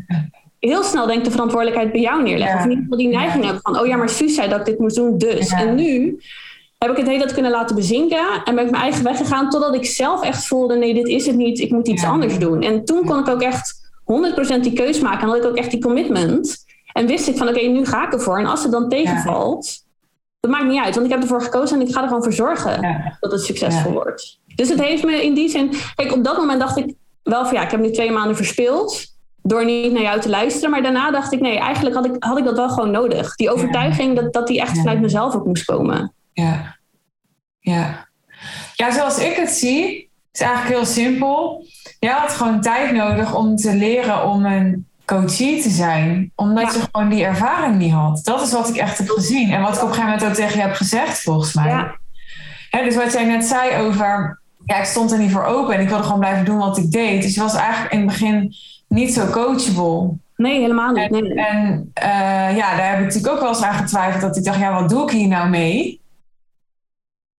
[0.58, 2.56] heel snel denk de verantwoordelijkheid bij jou neerleggen.
[2.56, 2.58] Ja.
[2.58, 4.64] Of in ieder geval die neiging hebben van, oh ja, maar Suus zei dat ik
[4.66, 5.50] dit moest doen, dus.
[5.50, 5.58] Ja.
[5.58, 6.20] En nu
[6.78, 9.50] heb ik het hele tijd kunnen laten bezinken en ben ik mijn eigen weg gegaan
[9.50, 12.08] totdat ik zelf echt voelde, nee, dit is het niet, ik moet iets Ja.
[12.08, 12.62] anders doen.
[12.62, 15.70] En toen kon ik ook echt 100% die keus maken en had ik ook echt
[15.70, 16.66] die commitment.
[16.92, 18.38] En wist ik van, oké, nu ga ik ervoor.
[18.38, 19.86] En als het dan tegenvalt,
[20.40, 22.32] dat maakt niet uit, want ik heb ervoor gekozen en ik ga er gewoon voor
[22.32, 23.16] zorgen Ja.
[23.20, 23.96] dat het succesvol Ja.
[23.96, 24.38] wordt.
[24.54, 25.72] Dus het heeft me in die zin.
[25.94, 29.16] Kijk, op dat moment dacht ik wel van ja, ik heb nu twee maanden verspeeld.
[29.42, 30.70] door niet naar jou te luisteren.
[30.70, 33.34] Maar daarna dacht ik, nee, eigenlijk had ik, had ik dat wel gewoon nodig.
[33.36, 36.12] Die overtuiging dat, dat die echt vanuit mezelf ook moest komen.
[36.32, 36.76] Ja.
[37.60, 38.08] Ja.
[38.74, 41.64] Ja, zoals ik het zie, is eigenlijk heel simpel.
[42.00, 46.32] Je had gewoon tijd nodig om te leren om een coachie te zijn.
[46.34, 48.20] Omdat je gewoon die ervaring niet had.
[48.24, 49.52] Dat is wat ik echt heb gezien.
[49.52, 51.68] En wat ik op een gegeven moment ook tegen je heb gezegd, volgens mij.
[51.68, 52.82] Ja.
[52.82, 54.40] dus wat jij net zei over...
[54.64, 56.90] Ja, ik stond er niet voor open en ik wilde gewoon blijven doen wat ik
[56.90, 57.22] deed.
[57.22, 58.54] Dus je was eigenlijk in het begin
[58.88, 60.16] niet zo coachable.
[60.36, 61.10] Nee, helemaal niet.
[61.10, 61.34] Nee.
[61.34, 64.20] En, en uh, ja, daar heb ik natuurlijk ook wel eens aan getwijfeld.
[64.20, 66.00] Dat ik dacht, ja, wat doe ik hier nou mee?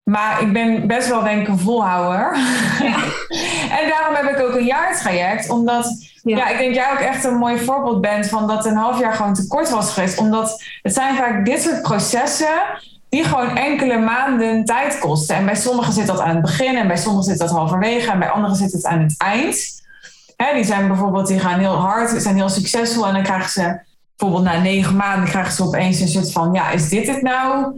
[0.03, 2.37] Maar ik ben best wel denk ik een volhouwer.
[2.81, 3.03] Ja.
[3.79, 5.49] en daarom heb ik ook een jaartraject.
[5.49, 5.97] Omdat
[6.37, 6.47] ja.
[6.47, 9.33] ik denk jij ook echt een mooi voorbeeld bent van dat een half jaar gewoon
[9.33, 10.17] te kort was geweest.
[10.17, 12.61] Omdat het zijn vaak dit soort processen
[13.09, 15.35] die gewoon enkele maanden tijd kosten.
[15.35, 18.19] En bij sommigen zit dat aan het begin en bij sommigen zit dat halverwege en
[18.19, 19.77] bij anderen zit het aan het eind.
[20.53, 23.79] Die zijn bijvoorbeeld, die gaan heel hard, zijn heel succesvol en dan krijgen ze
[24.17, 27.73] bijvoorbeeld na negen maanden krijgen ze opeens een soort van, ja, is dit het nou?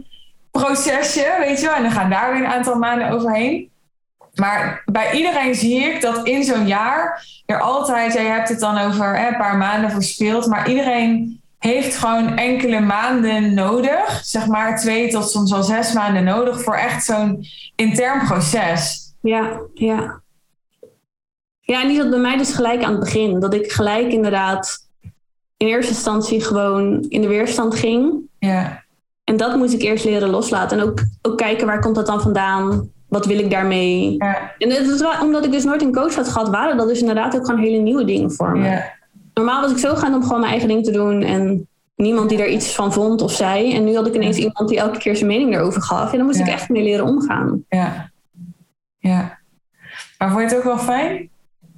[0.52, 1.74] procesje, weet je wel.
[1.74, 3.70] En dan gaan daar weer een aantal maanden overheen.
[4.34, 8.78] Maar bij iedereen zie ik dat in zo'n jaar er altijd, jij hebt het dan
[8.78, 14.78] over hè, een paar maanden verspeeld, maar iedereen heeft gewoon enkele maanden nodig, zeg maar
[14.78, 17.44] twee tot soms wel zes maanden nodig voor echt zo'n
[17.76, 19.12] intern proces.
[19.20, 20.20] Ja, ja.
[21.60, 23.40] Ja, en die zat bij mij dus gelijk aan het begin.
[23.40, 24.88] Dat ik gelijk inderdaad
[25.56, 28.20] in eerste instantie gewoon in de weerstand ging.
[28.38, 28.84] Ja.
[29.24, 30.78] En dat moest ik eerst leren loslaten.
[30.78, 32.90] En ook, ook kijken waar komt dat dan vandaan?
[33.12, 34.14] Wat wil ik daarmee?
[34.18, 34.52] Ja.
[34.58, 37.36] En het is, omdat ik dus nooit een coach had gehad, waren dat dus inderdaad
[37.36, 38.68] ook gewoon hele nieuwe dingen voor me.
[38.68, 38.92] Ja.
[39.34, 42.42] Normaal was ik zo gaan om gewoon mijn eigen ding te doen en niemand die
[42.42, 43.74] er iets van vond of zei.
[43.74, 46.12] En nu had ik ineens iemand die elke keer zijn mening erover gaf.
[46.12, 47.64] En dan moest ik echt mee leren omgaan.
[47.68, 48.10] Ja.
[48.98, 49.38] Ja.
[50.18, 51.28] Maar vond je het ook wel fijn?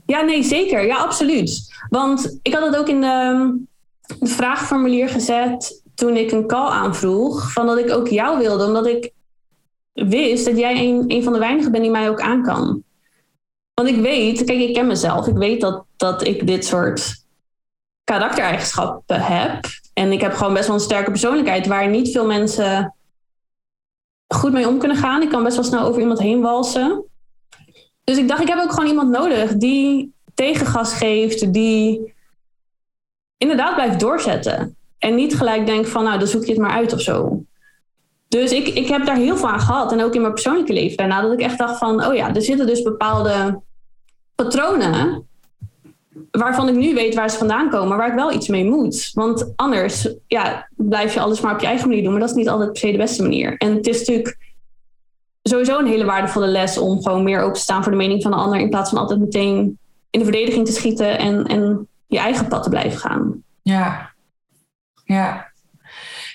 [0.07, 0.87] Ja, nee, zeker.
[0.87, 1.75] Ja, absoluut.
[1.89, 3.59] Want ik had het ook in de,
[4.19, 8.87] de vraagformulier gezet toen ik een call aanvroeg, van dat ik ook jou wilde, omdat
[8.87, 9.13] ik
[9.95, 12.83] wist dat jij een, van de weinigen bent die mij ook aan kan.
[13.75, 17.25] Want ik weet, kijk, ik ken mezelf, ik weet dat, dat ik dit soort
[18.05, 19.65] karaktereigenschappen heb.
[19.93, 22.95] En ik heb gewoon best wel een sterke persoonlijkheid waar niet veel mensen
[24.35, 25.23] goed mee om kunnen gaan.
[25.23, 27.05] Ik kan best wel snel over iemand heen walsen.
[28.05, 32.15] Dus ik dacht, ik heb ook gewoon iemand nodig die tegengas geeft, die
[33.37, 34.77] inderdaad blijft doorzetten.
[34.99, 37.45] En niet gelijk denk van, nou, dan zoek je het maar uit of zo.
[38.29, 39.93] Dus ik, ik heb daar heel veel aan gehad.
[39.93, 41.21] En ook in mijn persoonlijke leven daarna.
[41.21, 43.61] Dat ik echt dacht van, oh ja, er zitten dus bepaalde
[44.35, 45.27] patronen.
[46.31, 47.97] Waarvan ik nu weet waar ze vandaan komen.
[47.97, 49.11] Waar ik wel iets mee moet.
[49.13, 52.13] Want anders ja, blijf je alles maar op je eigen manier doen.
[52.13, 53.57] Maar dat is niet altijd per se de beste manier.
[53.57, 54.39] En het is natuurlijk
[55.43, 56.79] sowieso een hele waardevolle les.
[56.79, 58.61] Om gewoon meer open te staan voor de mening van de ander.
[58.61, 59.79] In plaats van altijd meteen
[60.11, 61.19] in de verdediging te schieten.
[61.19, 63.43] En, en je eigen pad te blijven gaan.
[63.63, 64.11] Ja,
[65.05, 65.53] ja.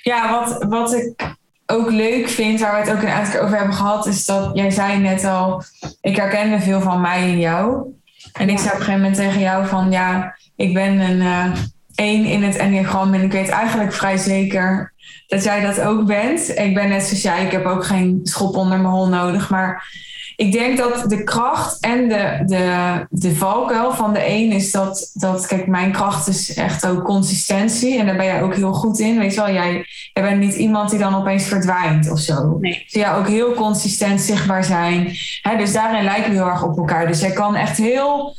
[0.04, 1.38] Ja, wat, wat ik
[1.72, 4.50] ook leuk vind, waar we het ook een aantal keer over hebben gehad, is dat
[4.54, 5.64] jij zei net al,
[6.02, 7.84] ik herkende veel van mij in jou.
[8.34, 11.46] En ik zei op een gegeven moment tegen jou van, ja, ik ben een uh,
[11.96, 14.94] één in het enneagram en ik weet eigenlijk vrij zeker
[15.28, 16.50] dat jij dat ook bent.
[16.58, 19.88] Ik ben net zoals jij, ik heb ook geen schop onder mijn hol nodig, maar
[20.40, 25.12] ik denk dat de kracht en de, de, de valkuil van de een is dat,
[25.14, 28.00] dat, kijk, mijn kracht is echt ook consistentie.
[28.00, 29.18] En daar ben jij ook heel goed in.
[29.18, 32.58] Weet je wel, jij, jij bent niet iemand die dan opeens verdwijnt of zo.
[32.60, 32.84] Nee.
[32.84, 35.16] Dus jij ook heel consistent zichtbaar zijn.
[35.42, 37.08] Hè, dus daarin lijken we heel erg op elkaar.
[37.08, 38.36] Dus jij kan echt heel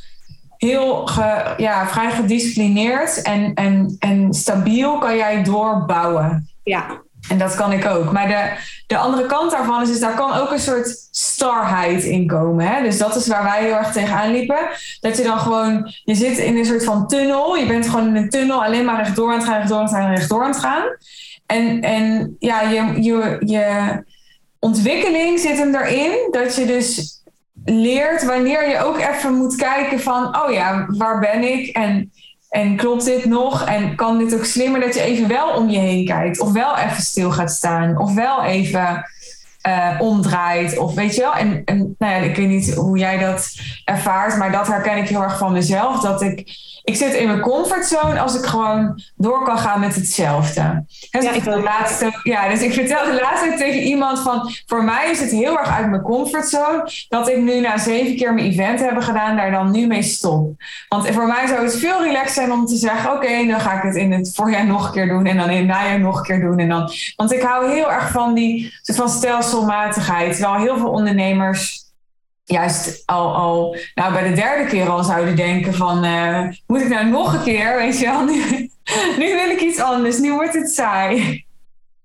[0.57, 6.49] heel ge, ja, vrij gedisciplineerd en, en, en stabiel kan jij doorbouwen.
[6.63, 7.01] Ja.
[7.29, 8.11] En dat kan ik ook.
[8.11, 12.27] Maar de, de andere kant daarvan is, is daar kan ook een soort starheid in
[12.27, 12.67] komen.
[12.67, 12.83] Hè?
[12.83, 14.59] Dus dat is waar wij heel erg tegenaan liepen.
[14.99, 17.55] Dat je dan gewoon, je zit in een soort van tunnel.
[17.55, 19.93] Je bent gewoon in een tunnel alleen maar rechtdoor aan het gaan, rechtdoor aan het
[19.93, 20.83] gaan, rechtdoor aan het gaan.
[21.45, 24.03] En, en ja, je, je, je
[24.59, 27.19] ontwikkeling zit hem erin dat je dus
[27.65, 31.67] leert wanneer je ook even moet kijken van, oh ja, waar ben ik?
[31.67, 32.11] En
[32.51, 33.65] en klopt dit nog?
[33.65, 36.39] En kan dit ook slimmer dat je even wel om je heen kijkt?
[36.39, 37.97] Of wel even stil gaat staan?
[37.97, 39.05] Of wel even
[39.67, 40.77] uh, omdraait?
[40.77, 41.33] Of weet je wel?
[41.33, 43.51] En, en nou ja, ik weet niet hoe jij dat
[43.85, 46.01] ervaart, maar dat herken ik heel erg van mezelf.
[46.01, 46.43] Dat ik
[46.83, 50.83] ik zit in mijn comfortzone als ik gewoon door kan gaan met hetzelfde.
[51.11, 54.51] Dus, ja, ik de laatste, ja, dus ik vertelde laatst tegen iemand van...
[54.65, 56.91] voor mij is het heel erg uit mijn comfortzone...
[57.09, 59.35] dat ik nu na zeven keer mijn event hebben gedaan...
[59.35, 60.53] daar dan nu mee stop.
[60.87, 63.11] Want voor mij zou het veel relaxed zijn om te zeggen...
[63.11, 65.25] oké, dan ga ik het in het voorjaar nog een keer doen...
[65.25, 66.59] en dan in het najaar nog een keer doen.
[66.59, 70.35] En dan, want ik hou heel erg van die soort van stelselmatigheid.
[70.35, 71.80] Terwijl heel veel ondernemers
[72.51, 76.05] juist al, al nou, bij de derde keer al zouden denken van...
[76.05, 78.23] Uh, moet ik nou nog een keer, weet je wel?
[78.31, 78.69] Nu,
[79.17, 81.45] nu wil ik iets anders, nu wordt het saai.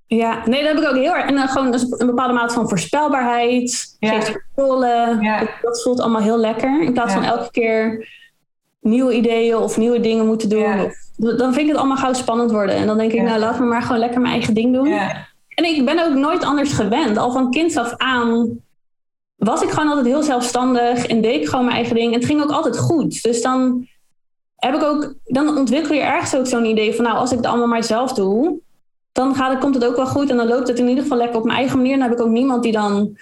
[0.07, 1.29] Ja, nee, dat heb ik ook heel erg.
[1.29, 4.11] En dan gewoon een bepaalde mate van voorspelbaarheid, ja.
[4.11, 5.19] geeft controle.
[5.21, 5.49] Ja.
[5.63, 6.83] Dat, voelt allemaal heel lekker.
[6.83, 8.09] In plaats van elke keer
[8.81, 10.81] nieuwe ideeën of nieuwe dingen moeten doen.
[10.81, 12.75] Of, dan vind ik het allemaal gauw spannend worden.
[12.75, 14.93] En dan denk ik, nou laat me maar gewoon lekker mijn eigen ding doen.
[15.49, 17.17] En ik ben ook nooit anders gewend.
[17.17, 18.61] Al van kinds af aan
[19.37, 22.13] was ik gewoon altijd heel zelfstandig en deed ik gewoon mijn eigen ding.
[22.13, 23.23] En het ging ook altijd goed.
[23.23, 23.89] Dus dan
[24.57, 27.47] heb ik ook, dan ontwikkel je ergens ook zo'n idee van, nou, als ik het
[27.47, 28.59] allemaal maar zelf doe,
[29.13, 30.31] dan gaat het, komt het ook wel goed.
[30.31, 31.99] En dan loopt het in ieder geval lekker op mijn eigen manier.
[31.99, 33.17] Dan heb ik ook niemand die dan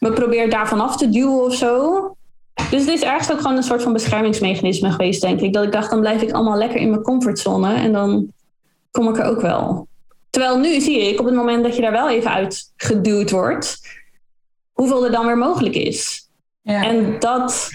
[0.00, 2.00] me probeert daarvan af te duwen of zo.
[2.70, 5.52] Dus het is ergens ook gewoon een soort van beschermingsmechanisme geweest, denk ik.
[5.52, 8.32] Dat ik dacht, dan blijf ik allemaal lekker in mijn comfortzone en dan
[8.90, 9.88] kom ik er ook wel.
[10.30, 13.80] Terwijl nu zie ik op het moment dat je daar wel even uit geduwd wordt,
[14.80, 16.28] hoeveel er dan weer mogelijk is.
[16.62, 16.84] Ja.
[16.84, 17.70] En dat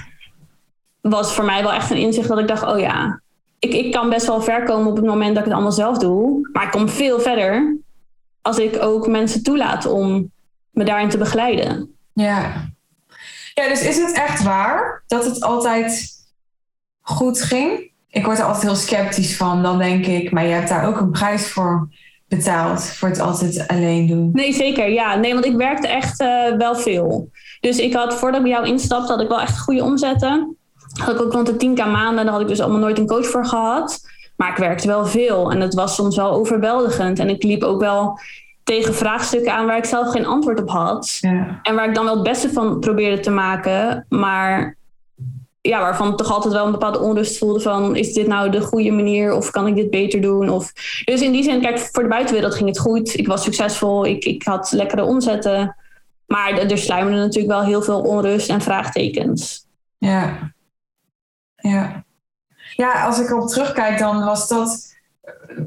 [1.02, 3.22] was voor mij wel echt een inzicht dat ik dacht, oh ja,
[3.60, 5.98] ik, ik kan best wel ver komen op het moment dat ik het allemaal zelf
[5.98, 6.50] doe.
[6.54, 7.78] Maar ik kom veel verder
[8.42, 10.32] als ik ook mensen toelaat om
[10.70, 11.96] me daarin te begeleiden.
[12.14, 12.70] Ja.
[13.54, 16.10] Ja, dus is het echt waar dat het altijd
[17.02, 17.92] goed ging?
[18.10, 19.64] Ik word er altijd heel sceptisch van.
[19.64, 21.88] Dan denk ik, maar je hebt daar ook een prijs voor
[22.28, 22.84] betaald.
[22.84, 24.30] Voor het altijd alleen doen.
[24.34, 24.90] Nee, zeker.
[24.90, 27.30] Ja, nee, want ik werkte echt uh, wel veel.
[27.60, 30.58] Dus ik had, voordat ik bij jou instapte, had ik wel echt goede omzetten
[31.04, 32.24] had ik ook rond de 10k maanden.
[32.24, 34.00] Daar had ik dus allemaal nooit een coach voor gehad.
[34.36, 37.20] Maar ik werkte wel veel en het was soms wel overweldigend.
[37.20, 38.20] En ik liep ook wel
[38.64, 41.18] tegen vraagstukken aan waar ik zelf geen antwoord op had.
[41.22, 41.60] Ja.
[41.62, 44.06] En waar ik dan wel het beste van probeerde te maken.
[44.10, 44.78] Maar
[45.68, 47.96] ja, waarvan toch altijd wel een bepaalde onrust voelde van...
[47.96, 50.50] is dit nou de goede manier of kan ik dit beter doen?
[50.50, 50.72] Of...
[51.06, 53.18] Dus in die zin, kijk, voor de buitenwereld ging het goed.
[53.18, 55.76] Ik was succesvol, ik, ik had lekkere omzetten.
[56.26, 59.68] Maar er sluimerde natuurlijk wel heel veel onrust en vraagtekens.
[59.98, 60.54] Ja,
[61.56, 62.06] ja.
[62.76, 64.95] ja, als ik erop terugkijk, dan was dat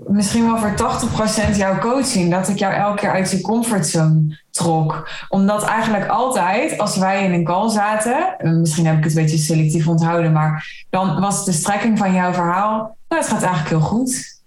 [0.07, 0.75] misschien wel voor
[1.53, 2.31] 80% jouw coaching.
[2.31, 5.09] Dat ik jou elke keer uit je comfortzone trok.
[5.29, 9.39] Omdat eigenlijk altijd, als wij in een call zaten, misschien heb ik het een beetje
[9.39, 13.89] selectief onthouden, maar dan was de strekking van jouw verhaal, nou, het gaat eigenlijk heel
[13.89, 14.38] goed.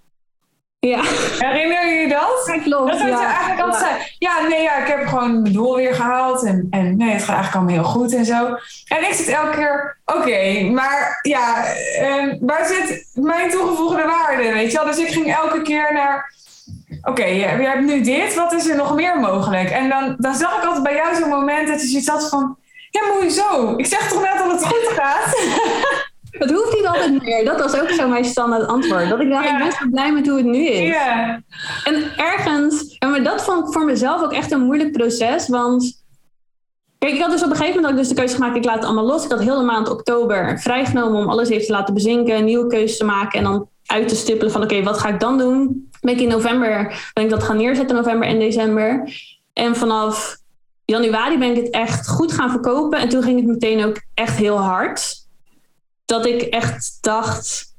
[0.88, 1.02] Ja.
[1.38, 2.44] Herinner je je dat?
[2.46, 2.92] Ja, klopt.
[2.92, 3.26] Dat ja.
[3.26, 4.40] eigenlijk altijd ja.
[4.40, 6.44] ja, nee, ja, ik heb gewoon mijn doel weer gehaald.
[6.44, 8.58] En, en nee, het gaat eigenlijk allemaal heel goed en zo.
[8.88, 11.66] En ik zit elke keer, oké, maar ja,
[12.02, 14.86] uh, waar zit mijn toegevoegde waarde, weet je wel?
[14.86, 16.34] Dus ik ging elke keer naar,
[17.02, 19.70] oké, okay, je, je hebt nu dit, wat is er nog meer mogelijk?
[19.70, 22.58] En dan, dan zag ik altijd bij jou zo'n moment dat je zoiets had van,
[22.90, 23.74] ja, maar hoezo?
[23.78, 25.36] Ik zeg toch net dat het goed gaat?
[26.32, 27.46] Het hoeft niet altijd meer.
[27.46, 29.10] Dat was ook zo mijn standaard antwoord.
[29.10, 30.88] Dat ik dacht, ik ben zo blij met hoe het nu is.
[30.88, 31.42] Ja.
[31.84, 35.48] En ergens, en dat vond ik voor mezelf ook echt een moeilijk proces.
[35.48, 36.04] Want
[36.98, 38.76] kijk, ik had dus op een gegeven moment ook dus de keuze gemaakt, ik laat
[38.76, 39.24] het allemaal los.
[39.24, 42.98] Ik had heel de maand oktober vrijgenomen om alles even te laten bezinken, nieuwe keuzes
[42.98, 45.90] te maken en dan uit te stippelen van oké, wat ga ik dan doen?
[46.02, 49.14] Ben ik in november, ben ik dat gaan neerzetten, november en december.
[49.54, 50.38] En vanaf
[50.86, 53.00] januari ben ik het echt goed gaan verkopen.
[53.00, 55.21] En toen ging het meteen ook echt heel hard
[56.12, 57.76] dat ik echt dacht,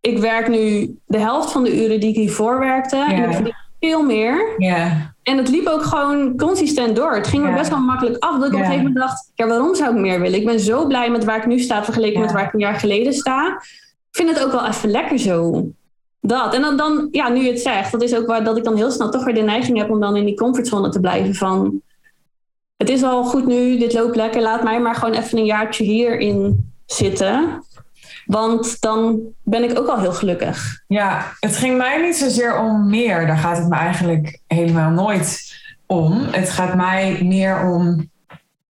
[0.00, 2.96] ik werk nu de helft van de uren die ik hiervoor werkte.
[2.96, 4.54] En ik verdien veel meer.
[5.22, 7.14] En het liep ook gewoon consistent door.
[7.14, 8.38] Het ging er best wel makkelijk af.
[8.38, 10.38] Dat ik op een gegeven moment dacht, ja, waarom zou ik meer willen?
[10.38, 12.74] Ik ben zo blij met waar ik nu sta vergeleken met waar ik een jaar
[12.74, 13.60] geleden sta.
[14.10, 15.66] Ik vind het ook wel even lekker zo.
[16.20, 16.54] Dat.
[16.54, 18.76] En dan, dan, ja, nu je het zegt, dat is ook waar dat ik dan
[18.76, 21.82] heel snel toch weer de neiging heb om dan in die comfortzone te blijven van
[22.76, 25.84] het is al goed nu, dit loopt lekker, laat mij maar gewoon even een jaartje
[25.84, 27.64] hierin zitten.
[28.24, 30.82] Want dan ben ik ook al heel gelukkig.
[30.86, 33.26] Ja, het ging mij niet zozeer om meer.
[33.26, 35.54] Daar gaat het me eigenlijk helemaal nooit
[35.86, 36.26] om.
[36.30, 38.10] Het gaat mij meer om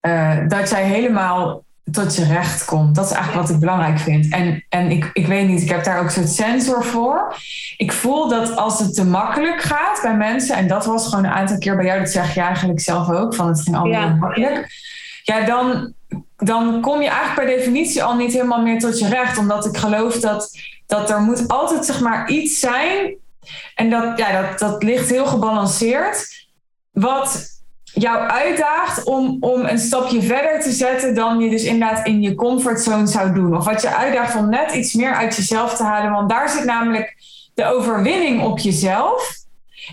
[0.02, 2.94] uh, dat jij helemaal tot je recht komt.
[2.94, 4.33] Dat is eigenlijk wat ik belangrijk vind.
[4.33, 7.37] En, en ik, ik weet niet, ik heb daar ook een soort sensor voor.
[7.76, 11.31] Ik voel dat als het te makkelijk gaat bij mensen, en dat was gewoon een
[11.31, 14.14] aantal keer bij jou, dat zeg je eigenlijk zelf ook, van het ging allemaal ja.
[14.14, 14.66] makkelijk.
[15.22, 15.94] Ja, dan,
[16.37, 19.38] dan kom je eigenlijk per definitie al niet helemaal meer tot je recht.
[19.38, 20.51] Omdat ik geloof dat,
[20.87, 23.14] dat er moet altijd zeg maar iets zijn.
[23.75, 26.47] En dat, ja, dat, dat ligt heel gebalanceerd.
[26.93, 32.22] Wat jou uitdaagt om, om een stapje verder te zetten dan je dus inderdaad in
[32.22, 33.57] je comfortzone zou doen.
[33.57, 36.12] Of wat je uitdaagt om net iets meer uit jezelf te halen.
[36.12, 37.16] Want daar zit namelijk
[37.55, 39.34] de overwinning op jezelf.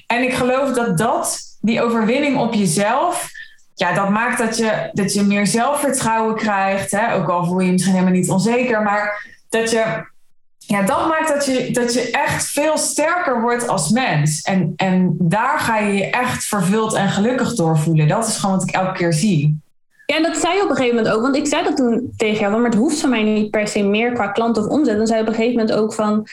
[0.08, 3.32] En ik geloof dat dat, die overwinning op jezelf,
[3.76, 6.91] ja, dat maakt dat je, dat je meer zelfvertrouwen krijgt.
[6.91, 7.15] Hè?
[7.15, 8.82] Ook al voel je je misschien helemaal niet onzeker.
[8.82, 10.11] Maar dat je.
[10.57, 14.41] Ja, dat maakt dat je, dat je echt veel sterker wordt als mens.
[14.41, 18.07] En, en daar ga je je echt vervuld en gelukkig door voelen.
[18.07, 19.61] Dat is gewoon wat ik elke keer zie.
[20.05, 21.21] Ja, en dat zei je op een gegeven moment ook.
[21.21, 23.84] Want ik zei dat toen tegen jou, maar het hoeft van mij niet per se
[23.84, 24.97] meer qua klant of omzet.
[24.97, 26.28] Dan zei je op een gegeven moment ook van,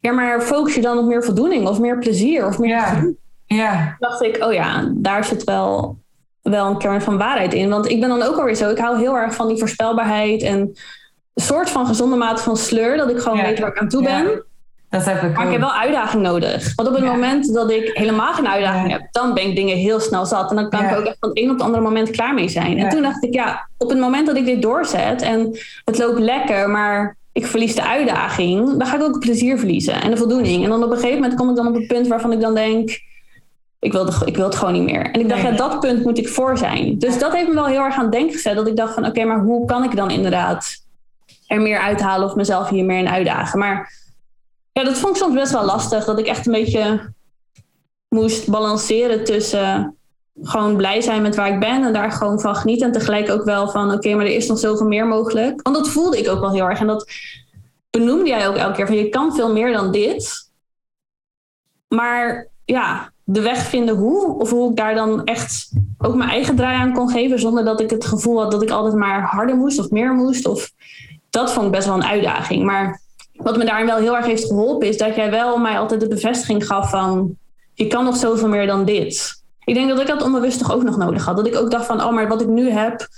[0.00, 3.12] ja, maar focus je dan op meer voldoening of meer plezier of meer Ja.
[3.46, 5.98] Ja, dacht ik, oh ja, daar zit wel,
[6.42, 7.68] wel een kern van waarheid in.
[7.68, 10.58] Want ik ben dan ook alweer zo, ik hou heel erg van die voorspelbaarheid en
[11.34, 13.44] een soort van gezonde mate van sleur, dat ik gewoon Ja.
[13.44, 14.22] weet waar ik aan toe Ja.
[14.22, 14.44] ben.
[14.90, 16.72] dat heb ik Maar ik heb wel uitdaging nodig.
[16.74, 17.10] Want op het Ja.
[17.12, 20.50] moment dat ik helemaal geen uitdaging heb, dan ben ik dingen heel snel zat.
[20.50, 22.48] En dan kan ik ook echt van het een op het andere moment klaar mee
[22.48, 22.78] zijn.
[22.78, 26.18] En toen dacht ik, ja, op het moment dat ik dit doorzet en het loopt
[26.18, 30.16] lekker, maar ik verlies de uitdaging, dan ga ik ook het plezier verliezen en de
[30.16, 30.64] voldoening.
[30.64, 32.54] En dan op een gegeven moment kom ik dan op het punt waarvan ik dan
[32.54, 32.90] denk,
[33.82, 35.10] ik wil, het, ik wil het gewoon niet meer.
[35.10, 35.50] En ik dacht, Nee.
[35.52, 36.98] ja, dat punt moet ik voor zijn.
[36.98, 38.54] Dus dat heeft me wel heel erg aan het denken gezet.
[38.54, 40.84] Dat ik dacht van, oké, maar hoe kan ik dan inderdaad
[41.46, 43.58] er meer uithalen of mezelf hier meer in uitdagen?
[43.58, 43.92] Maar
[44.72, 46.04] ja, dat vond ik soms best wel lastig.
[46.04, 47.12] Dat ik echt een beetje
[48.08, 49.96] moest balanceren tussen
[50.42, 52.86] gewoon blij zijn met waar ik ben en daar gewoon van genieten.
[52.86, 55.62] En tegelijk ook wel van, oké, maar er is nog zoveel meer mogelijk.
[55.62, 56.80] Want dat voelde ik ook wel heel erg.
[56.80, 57.12] En dat
[57.90, 58.86] benoemde jij ook elke keer.
[58.86, 60.50] Van, je kan veel meer dan dit.
[61.88, 64.38] Maar ja, de weg vinden hoe.
[64.38, 67.38] Of hoe ik daar dan echt ook mijn eigen draai aan kon geven.
[67.40, 70.46] Zonder dat ik het gevoel had dat ik altijd maar harder moest of meer moest.
[70.46, 70.70] Of,
[71.30, 72.64] dat vond ik best wel een uitdaging.
[72.64, 73.00] Maar
[73.32, 76.08] wat me daarin wel heel erg heeft geholpen, is dat jij wel mij altijd de
[76.08, 77.36] bevestiging gaf van
[77.74, 79.42] je kan nog zoveel meer dan dit.
[79.64, 81.36] Ik denk dat ik dat onbewust toch ook nog nodig had.
[81.36, 83.08] Dat ik ook dacht van, oh, maar wat ik nu heb,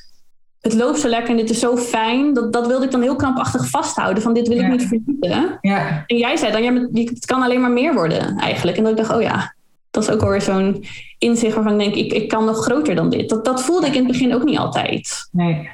[0.60, 2.34] het loopt zo lekker en dit is zo fijn.
[2.34, 4.22] Dat, dat wilde ik dan heel krampachtig vasthouden.
[4.22, 4.64] Van dit wil Ja.
[4.64, 5.58] ik niet verliezen.
[5.60, 8.76] Ja, En jij zei dan, ja, het kan alleen maar meer worden eigenlijk.
[8.76, 9.54] En dat ik dacht, oh ja,
[9.94, 10.84] dat is ook alweer zo'n
[11.18, 13.28] inzicht waarvan ik denk, ik, ik kan nog groter dan dit.
[13.28, 15.28] Dat, dat voelde ik in het begin ook niet altijd.
[15.30, 15.70] nee.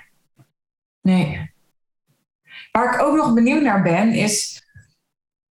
[1.03, 1.51] Nee.
[2.73, 4.63] Waar ik ook nog benieuwd naar ben, is...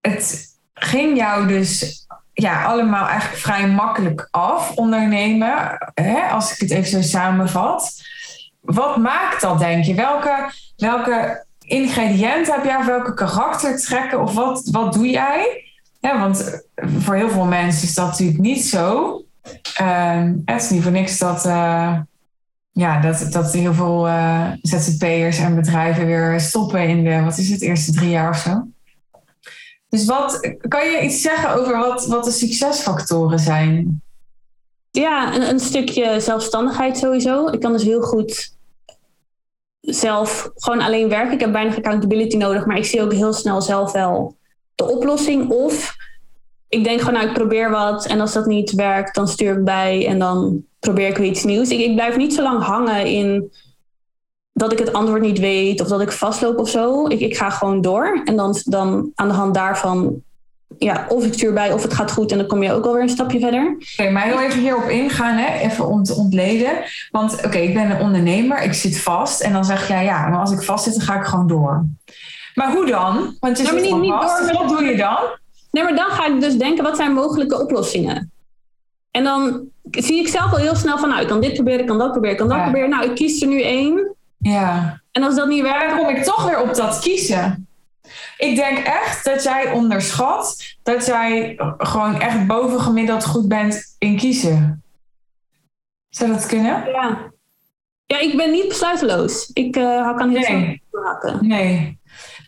[0.00, 5.78] Het ging jou dus ja, allemaal eigenlijk vrij makkelijk af, ondernemen.
[5.94, 8.02] Hè, als ik het even zo samenvat.
[8.60, 9.94] Wat maakt dat, denk je?
[9.94, 12.84] Welke, welke ingrediënten heb jij?
[12.84, 14.20] Welke karaktertrekken?
[14.20, 15.69] Of wat, wat doe jij?
[16.00, 19.14] Ja, want voor heel veel mensen is dat natuurlijk niet zo.
[20.44, 22.00] Het is niet voor niks dat, eh,
[22.72, 27.50] ja, dat, dat heel veel eh, ZZP'ers en bedrijven weer stoppen in de, wat is
[27.50, 28.66] het, eerste drie jaar of zo.
[29.88, 34.02] Dus wat, kan je iets zeggen over wat, wat de succesfactoren zijn?
[34.90, 37.46] Ja, een, een stukje zelfstandigheid sowieso.
[37.46, 38.56] Ik kan dus heel goed
[39.80, 41.32] zelf gewoon alleen werken.
[41.32, 44.38] Ik heb weinig accountability nodig, maar ik zie ook heel snel zelf wel
[44.80, 45.50] de oplossing.
[45.50, 45.96] Of
[46.68, 49.64] ik denk gewoon, nou, ik probeer wat en als dat niet werkt, dan stuur ik
[49.64, 51.68] bij en dan probeer ik weer iets nieuws.
[51.68, 53.52] Ik, ik blijf niet zo lang hangen in
[54.52, 57.06] dat ik het antwoord niet weet of dat ik vastloop of zo.
[57.06, 60.22] Ik, ik ga gewoon door en dan, dan aan de hand daarvan,
[60.78, 63.02] ja, of ik stuur bij of het gaat goed en dan kom je ook alweer
[63.02, 63.76] een stapje verder.
[63.98, 65.58] Oké, maar heel even hierop ingaan, hè?
[65.58, 66.70] even om te ontleden.
[67.10, 69.40] Want oké, ik ben een ondernemer, ik zit vast.
[69.40, 71.86] En dan zeg jij, ja, maar als ik vast zit, dan ga ik gewoon door.
[72.60, 73.36] Maar hoe dan?
[73.40, 75.16] Want je Ja, maar zit niet- niet door met- wat doe je dan?
[75.70, 78.32] Nee, maar dan ga ik dus denken, wat zijn mogelijke oplossingen?
[79.10, 81.86] En dan zie ik zelf al heel snel van, nou, ik kan dit proberen, ik
[81.86, 82.62] kan dat proberen, ik kan dat Ja.
[82.62, 82.90] proberen.
[82.90, 84.14] Nou, ik kies er nu één.
[84.38, 85.00] Ja.
[85.12, 87.68] En als dat niet Maar werkt, dan kom ik toch weer op dat kiezen.
[88.38, 94.82] Ik denk echt dat jij onderschat dat jij gewoon echt bovengemiddeld goed bent in kiezen.
[96.08, 96.84] Zou dat kunnen?
[96.90, 97.18] ja.
[98.06, 99.50] Ja, ik ben niet besluiteloos.
[99.52, 100.82] Ik uh, kan heel Nee.
[100.90, 101.38] snel hakken.
[101.46, 101.98] Nee.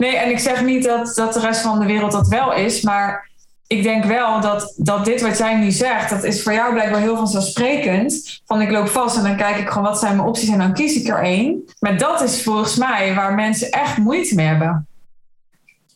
[0.03, 2.81] Nee, en ik zeg niet dat, dat de rest van de wereld dat wel is,
[2.81, 3.31] maar
[3.67, 7.01] ik denk wel dat, dat dit wat jij nu zegt, dat is voor jou blijkbaar
[7.01, 8.41] heel vanzelfsprekend.
[8.45, 10.73] Van ik loop vast en dan kijk ik gewoon wat zijn mijn opties en dan
[10.73, 11.65] kies ik er één.
[11.81, 14.87] Maar dat is volgens mij waar mensen echt moeite mee hebben.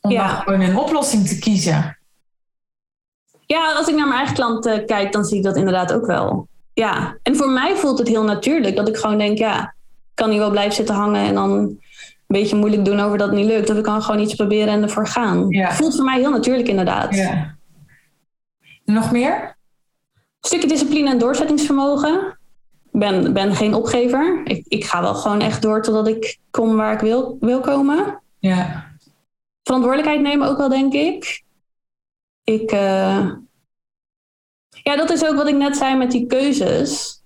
[0.00, 0.26] Om Ja.
[0.26, 1.98] dan gewoon een oplossing te kiezen.
[3.46, 6.07] Ja, als ik naar mijn eigen klant eh, kijk, dan zie ik dat inderdaad ook
[6.07, 6.48] wel.
[6.74, 10.30] Ja, en voor mij voelt het heel natuurlijk dat ik gewoon denk, ja, ik kan
[10.30, 11.78] hier wel blijven zitten hangen en dan
[12.27, 13.70] een beetje moeilijk doen over dat het niet lukt.
[13.70, 15.49] Of ik kan gewoon iets proberen en ervoor gaan.
[15.49, 15.72] Ja.
[15.72, 17.14] Voelt voor mij heel natuurlijk inderdaad.
[17.14, 17.57] Ja.
[18.85, 19.57] Nog meer?
[20.41, 22.39] Een stukje discipline en doorzettingsvermogen.
[22.93, 24.41] Ik ben, ben geen opgever.
[24.45, 28.22] Ik, ik ga wel gewoon echt door totdat ik kom waar ik wil, wil komen.
[28.39, 28.85] Ja.
[29.62, 31.43] Verantwoordelijkheid nemen ook wel, denk ik.
[32.45, 32.70] Ik...
[32.72, 33.31] eh,
[34.83, 37.22] Ja, dat is ook wat ik net zei met die keuzes.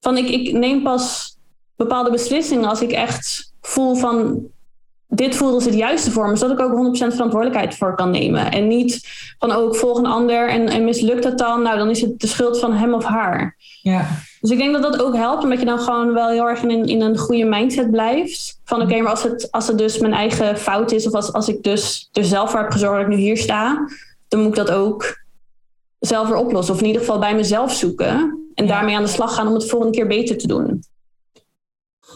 [0.00, 1.36] Van ik, ik neem pas
[1.76, 4.40] bepaalde beslissingen als ik echt voel van...
[5.08, 8.50] Dit voelt als het juiste voor me, zodat ik ook 100% verantwoordelijkheid voor kan nemen.
[8.50, 9.00] En niet
[9.38, 11.62] van, oh, ik volg een ander en, en mislukt het dan?
[11.62, 13.56] Nou, dan is het de schuld van hem of haar.
[13.82, 14.06] Ja.
[14.40, 16.84] Dus ik denk dat dat ook helpt, omdat je dan gewoon wel heel erg in,
[16.84, 18.60] in een goede mindset blijft.
[18.64, 21.48] Van oké, maar als het, als het dus mijn eigen fout is, of als, als
[21.48, 23.88] ik dus er zelf voor heb gezorgd dat ik nu hier sta,
[24.28, 25.24] dan moet ik dat ook
[25.98, 26.74] zelf weer oplossen.
[26.74, 28.16] Of in ieder geval bij mezelf zoeken.
[28.54, 28.72] En Ja.
[28.72, 30.82] daarmee aan de slag gaan om het volgende keer beter te doen.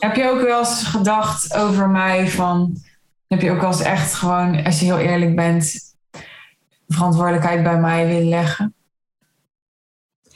[0.01, 2.77] Heb je ook wel eens gedacht over mij van...
[3.27, 5.95] Heb je ook wel eens echt gewoon, als je heel eerlijk bent...
[6.89, 8.75] verantwoordelijkheid bij mij willen leggen?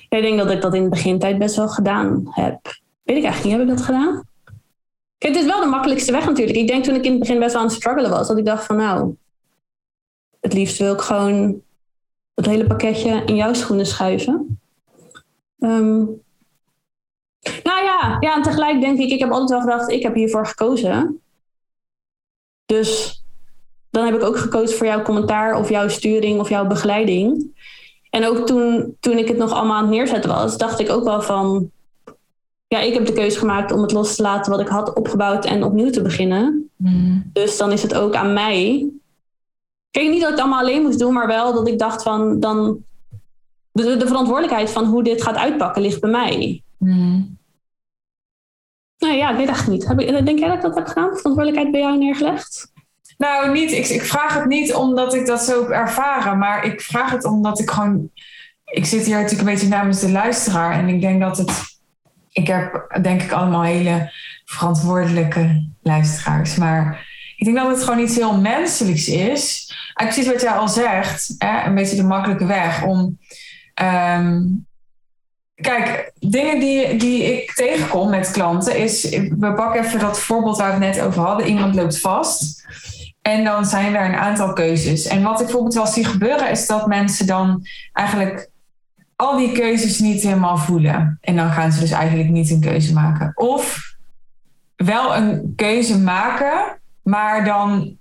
[0.09, 2.59] ik denk dat ik dat in de begintijd best wel gedaan heb.
[3.03, 4.23] Weet ik eigenlijk niet, heb ik dat gedaan?
[5.19, 6.59] Kijk, het is wel de makkelijkste weg natuurlijk.
[6.59, 8.45] Ik denk toen ik in het begin best wel aan het struggelen was, dat ik
[8.45, 9.17] dacht van nou,
[10.41, 11.63] het liefst wil ik gewoon
[12.35, 14.61] het hele pakketje in jouw schoenen schuiven.
[15.59, 16.05] Ehm,
[17.63, 20.47] nou ja, ja, en tegelijk denk ik, ik heb altijd wel gedacht, ik heb hiervoor
[20.47, 21.21] gekozen.
[22.67, 23.23] Dus
[23.91, 27.53] dan heb ik ook gekozen voor jouw commentaar of jouw sturing of jouw begeleiding.
[28.11, 31.05] En ook toen, toen ik het nog allemaal aan het neerzetten was, dacht ik ook
[31.05, 31.71] wel van,
[32.67, 35.45] ja, ik heb de keuze gemaakt om het los te laten wat ik had opgebouwd
[35.45, 36.71] en opnieuw te beginnen.
[36.77, 37.31] Mm.
[37.33, 38.91] Dus dan is het ook aan mij.
[39.91, 42.41] Kijk, niet dat ik het allemaal alleen moest doen, maar wel dat ik dacht van,
[42.41, 42.85] dan,
[43.73, 46.64] de, de verantwoordelijkheid van hoe dit gaat uitpakken ligt bij mij.
[48.99, 49.89] Nou ja, ik weet eigenlijk niet.
[49.89, 51.17] Heb ik, denk jij dat ik dat heb gedaan?
[51.17, 52.73] Verantwoordelijkheid bij jou neergelegd?
[53.19, 56.81] Nou, niet, ik, ik vraag het niet omdat ik dat zo heb ervaren, maar ik
[56.81, 58.11] vraag het omdat ik gewoon.
[58.65, 61.63] Ik zit hier natuurlijk een beetje namens de luisteraar en ik denk dat het.
[62.33, 64.13] Ik heb denk ik allemaal hele
[64.45, 67.07] verantwoordelijke luisteraars, maar
[67.37, 69.73] ik denk dat het gewoon iets heel menselijks is.
[69.95, 73.19] Precies wat jij al zegt, hè, een beetje de makkelijke weg om.
[73.75, 74.43] ehm,
[75.55, 80.79] Kijk, dingen die, die ik tegenkom met klanten is, we pakken even dat voorbeeld waar
[80.79, 81.47] we het net over hadden.
[81.47, 82.67] Iemand loopt vast
[83.23, 85.07] en dan zijn er een aantal keuzes.
[85.07, 88.51] En wat ik bijvoorbeeld wel zie gebeuren is dat mensen dan eigenlijk
[89.17, 91.19] al die keuzes niet helemaal voelen.
[91.21, 93.33] En dan gaan ze dus eigenlijk niet een keuze maken.
[93.35, 93.95] Of
[94.77, 97.99] wel een keuze maken, maar dan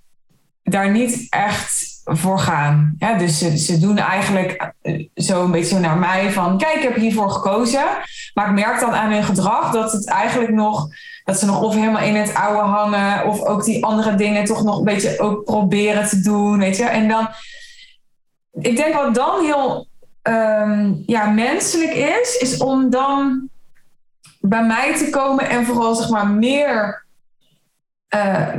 [0.64, 2.95] daar niet echt voor gaan.
[2.97, 6.58] Ja, dus ze, doen eigenlijk eh, zo een beetje naar mij van...
[6.58, 7.84] kijk, ik heb hiervoor gekozen.
[8.34, 10.88] Maar ik merk dan aan hun gedrag dat het eigenlijk nog...
[11.24, 13.26] dat ze nog of helemaal in het oude hangen...
[13.26, 16.84] of ook die andere dingen toch nog een beetje ook proberen te doen, weet je.
[16.84, 17.28] En dan...
[18.51, 19.88] Ik denk wat dan heel
[20.22, 22.38] ehm, ja, menselijk is...
[22.38, 23.49] is om dan
[24.39, 27.06] bij mij te komen en vooral zeg maar meer...
[28.08, 28.49] eh,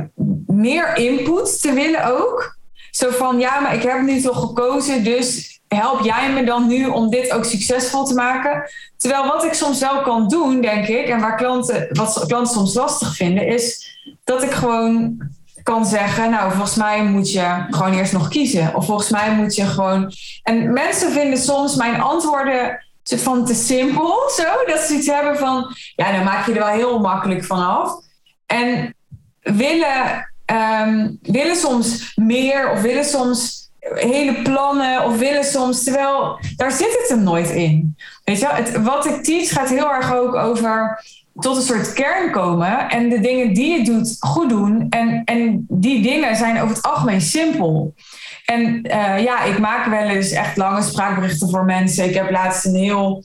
[0.47, 2.54] meer input te willen ook.
[2.95, 6.85] Zo van, ja, maar ik heb nu toch gekozen, dus help jij me dan nu
[6.85, 8.69] om dit ook succesvol te maken?
[8.97, 12.73] Terwijl wat ik soms wel kan doen, denk ik, en waar klanten, wat klanten soms
[12.73, 15.17] lastig vinden, is dat ik gewoon
[15.63, 18.75] kan zeggen, nou, volgens mij moet je gewoon eerst nog kiezen.
[18.75, 20.11] Of volgens mij moet je gewoon...
[20.43, 24.43] En mensen vinden soms mijn antwoorden van te simpel, zo.
[24.65, 27.93] Dat ze iets hebben van, ja, dan maak je er wel heel makkelijk van af.
[28.45, 28.95] En
[29.41, 36.71] willen ehm, willen soms meer of willen soms hele plannen of willen soms, terwijl daar
[36.71, 37.95] zit het hem nooit in.
[38.23, 38.55] Weet je, wel?
[38.55, 41.03] het, wat ik teach gaat heel erg ook over
[41.39, 44.87] tot een soort kern komen en de dingen die je doet goed doen.
[44.89, 47.93] En, en die dingen zijn over het algemeen simpel.
[48.45, 52.05] En eh, ja, ik maak wel eens echt lange spraakberichten voor mensen.
[52.05, 53.23] Ik heb laatst een heel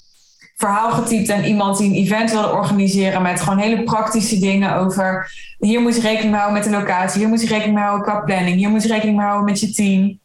[0.61, 5.33] verhaal getypt aan iemand die een event wilde organiseren met gewoon hele praktische dingen over
[5.59, 8.21] hier moet je rekening houden met de locatie, hier moet je rekening mee houden qua
[8.21, 10.19] planning, hier moet je rekening mee houden met je team.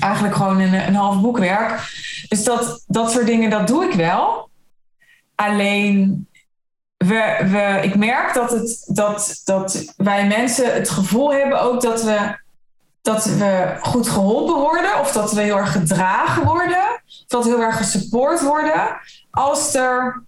[0.00, 1.80] Eigenlijk gewoon een, een half boekwerk.
[2.28, 4.50] Dus dat, dat soort dingen, dat doe ik wel.
[5.34, 6.28] Alleen,
[6.96, 12.02] we, we, ik merk dat, het, dat, dat wij mensen het gevoel hebben ook dat
[12.02, 12.38] we,
[13.02, 16.85] dat we goed geholpen worden, of dat we heel erg gedragen worden,
[17.26, 18.96] dat we heel erg gesupport worden,
[19.30, 20.24] als er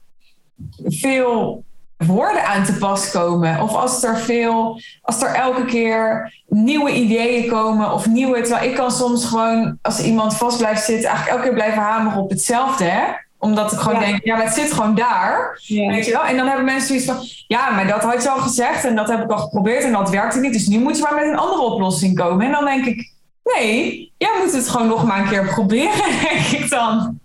[0.85, 1.65] veel
[1.97, 3.61] woorden aan te pas komen.
[3.61, 8.41] Of als er veel, als er elke keer nieuwe ideeën komen of nieuwe.
[8.41, 12.23] Terwijl ik kan soms gewoon, als iemand vast blijft zitten, eigenlijk elke keer blijven hameren
[12.23, 12.85] op hetzelfde.
[12.85, 13.03] Hè?
[13.39, 14.07] Omdat ik gewoon Ja.
[14.07, 15.61] denk, ja, maar het zit gewoon daar.
[15.63, 15.89] Ja.
[15.91, 16.25] Weet je wel?
[16.25, 19.09] En dan hebben mensen zoiets van, ja, maar dat had je al gezegd en dat
[19.09, 20.53] heb ik al geprobeerd en dat werkte niet.
[20.53, 22.47] Dus nu moet je maar met een andere oplossing komen.
[22.47, 23.13] En dan denk ik,
[23.55, 27.19] nee, jij moet het gewoon nog maar een keer proberen, denk ik dan.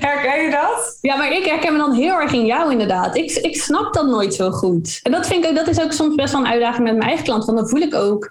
[0.00, 0.98] Herken je dat?
[1.00, 3.16] Ja, maar ik herken me dan heel erg in jou inderdaad.
[3.16, 5.00] Ik, ik snap dat nooit zo goed.
[5.02, 7.06] En dat vind ik ook, dat is ook soms best wel een uitdaging met mijn
[7.08, 7.44] eigen klant.
[7.44, 8.30] Want dan voel ik ook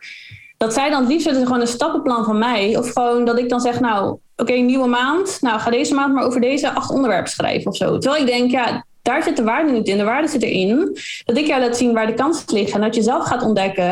[0.58, 2.78] dat zij dan het liefst gewoon een stappenplan van mij.
[2.78, 5.38] Of gewoon dat ik dan zeg, nou, oké, nieuwe maand.
[5.42, 7.98] Nou, ga deze maand maar over deze acht onderwerpen schrijven of zo.
[7.98, 9.98] Terwijl ik denk, ja, daar zit de waarde niet in.
[9.98, 12.74] De waarde zit erin dat ik jou laat zien waar de kansen liggen.
[12.74, 13.92] En dat je zelf gaat ontdekken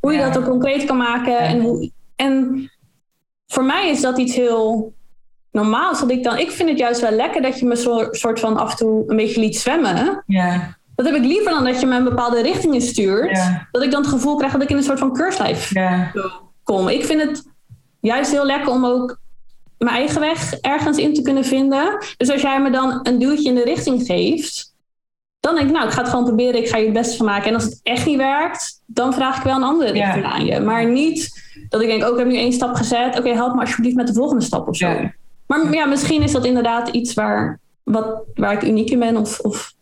[0.00, 0.30] hoe je Ja.
[0.30, 1.38] dat ook concreet kan maken.
[1.38, 2.68] En, hoe, en
[3.46, 4.94] voor mij is dat iets heel
[5.50, 6.00] normaals.
[6.00, 8.56] Dat ik, dan, ik vind het juist wel lekker dat je me zo, soort van
[8.56, 10.22] af en toe een beetje liet zwemmen.
[10.26, 13.36] Ja, Dat heb ik liever dan dat je me een bepaalde richting instuurt.
[13.36, 16.12] ja, Dat ik dan het gevoel krijg dat ik in een soort van keurslijf ja.
[16.62, 16.88] kom.
[16.88, 17.50] Ik vind het
[18.00, 19.18] juist heel lekker om ook
[19.78, 21.98] mijn eigen weg ergens in te kunnen vinden.
[22.16, 24.73] Dus als jij me dan een duwtje in de richting geeft,
[25.44, 26.60] dan denk ik, nou, ik ga het gewoon proberen.
[26.60, 27.48] Ik ga je het beste van maken.
[27.48, 30.60] En als het echt niet werkt, dan vraag ik wel een andere richting aan je.
[30.60, 33.18] Maar niet dat ik denk, ook oh, ik heb nu één stap gezet.
[33.18, 35.10] Oké, help me alsjeblieft met de volgende stap of zo.
[35.46, 39.16] Maar ja, misschien is dat inderdaad iets waar, wat, waar ik uniek in ben.
[39.16, 39.72] Of, of...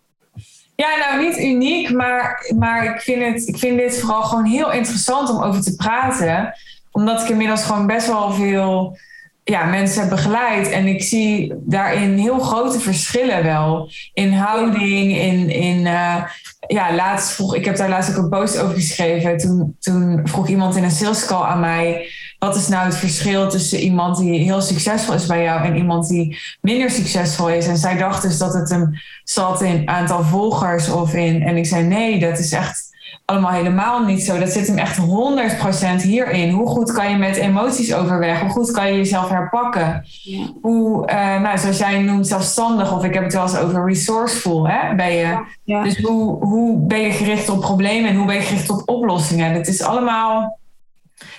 [0.76, 4.72] Ja, nou niet uniek, maar, maar ik, vind het, ik vind dit vooral gewoon heel
[4.72, 6.54] interessant om over te praten.
[6.90, 8.96] Omdat ik inmiddels gewoon best wel veel
[9.44, 10.70] ja, mensen begeleid.
[10.70, 13.90] En ik zie daarin heel grote verschillen wel.
[14.12, 16.24] In houding, in, in uh,
[16.66, 19.38] ja, laatst vroeg, ik heb daar laatst ook een post over geschreven.
[19.38, 22.06] Toen, toen vroeg iemand in een sales call aan mij,
[22.38, 26.08] wat is nou het verschil tussen iemand die heel succesvol is bij jou en iemand
[26.08, 27.66] die minder succesvol is?
[27.66, 28.90] En zij dacht dus dat het hem
[29.24, 32.91] zat in aantal volgers of in, en ik zei nee, dat is echt
[33.32, 34.38] allemaal helemaal niet zo.
[34.38, 36.50] Dat zit hem echt 100% hierin.
[36.50, 38.40] Hoe goed kan je met emoties overweg?
[38.40, 40.04] Hoe goed kan je jezelf herpakken?
[40.22, 40.46] Ja.
[40.62, 44.68] Hoe, uh, nou, zoals jij noemt, zelfstandig, of ik heb het wel eens over resourceful.
[44.68, 44.94] Hè?
[44.94, 45.82] Ben je, ja.
[45.82, 49.54] Dus hoe, hoe ben je gericht op problemen en hoe ben je gericht op oplossingen?
[49.54, 50.58] Dat is allemaal,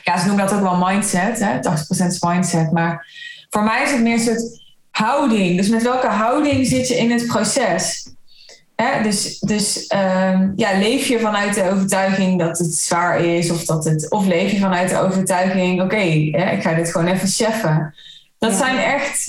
[0.04, 1.40] ja, ze noemen dat ook wel mindset.
[1.40, 1.56] Hè?
[1.56, 2.72] 80% is mindset.
[2.72, 3.08] Maar
[3.50, 5.58] voor mij is het meer een soort houding.
[5.58, 8.13] Dus met welke houding zit je in het proces?
[9.04, 13.86] Dus dus um, ja, leef je vanuit de overtuiging dat het zwaar is, of, dat
[13.86, 17.96] het, of leef je vanuit de overtuiging: oké, ik ga dit gewoon even cheffen.
[18.38, 19.28] Dat zijn echt,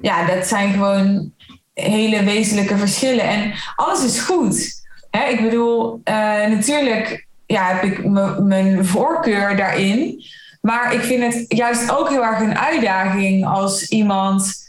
[0.00, 1.32] ja, dat zijn gewoon
[1.74, 3.24] hele wezenlijke verschillen.
[3.24, 4.82] En alles is goed.
[5.10, 5.28] Hè?
[5.28, 6.14] Ik bedoel, uh,
[6.46, 8.04] natuurlijk ja, heb ik
[8.38, 10.24] mijn voorkeur daarin.
[10.60, 14.61] Maar ik vind het juist ook heel erg een uitdaging als iemand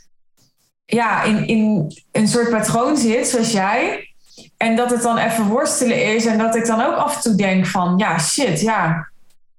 [0.85, 4.07] ja, in, in een soort patroon zit, zoals jij.
[4.57, 6.25] En dat het dan even worstelen is.
[6.25, 9.11] En dat ik dan ook af en toe denk van, ja, shit, ja.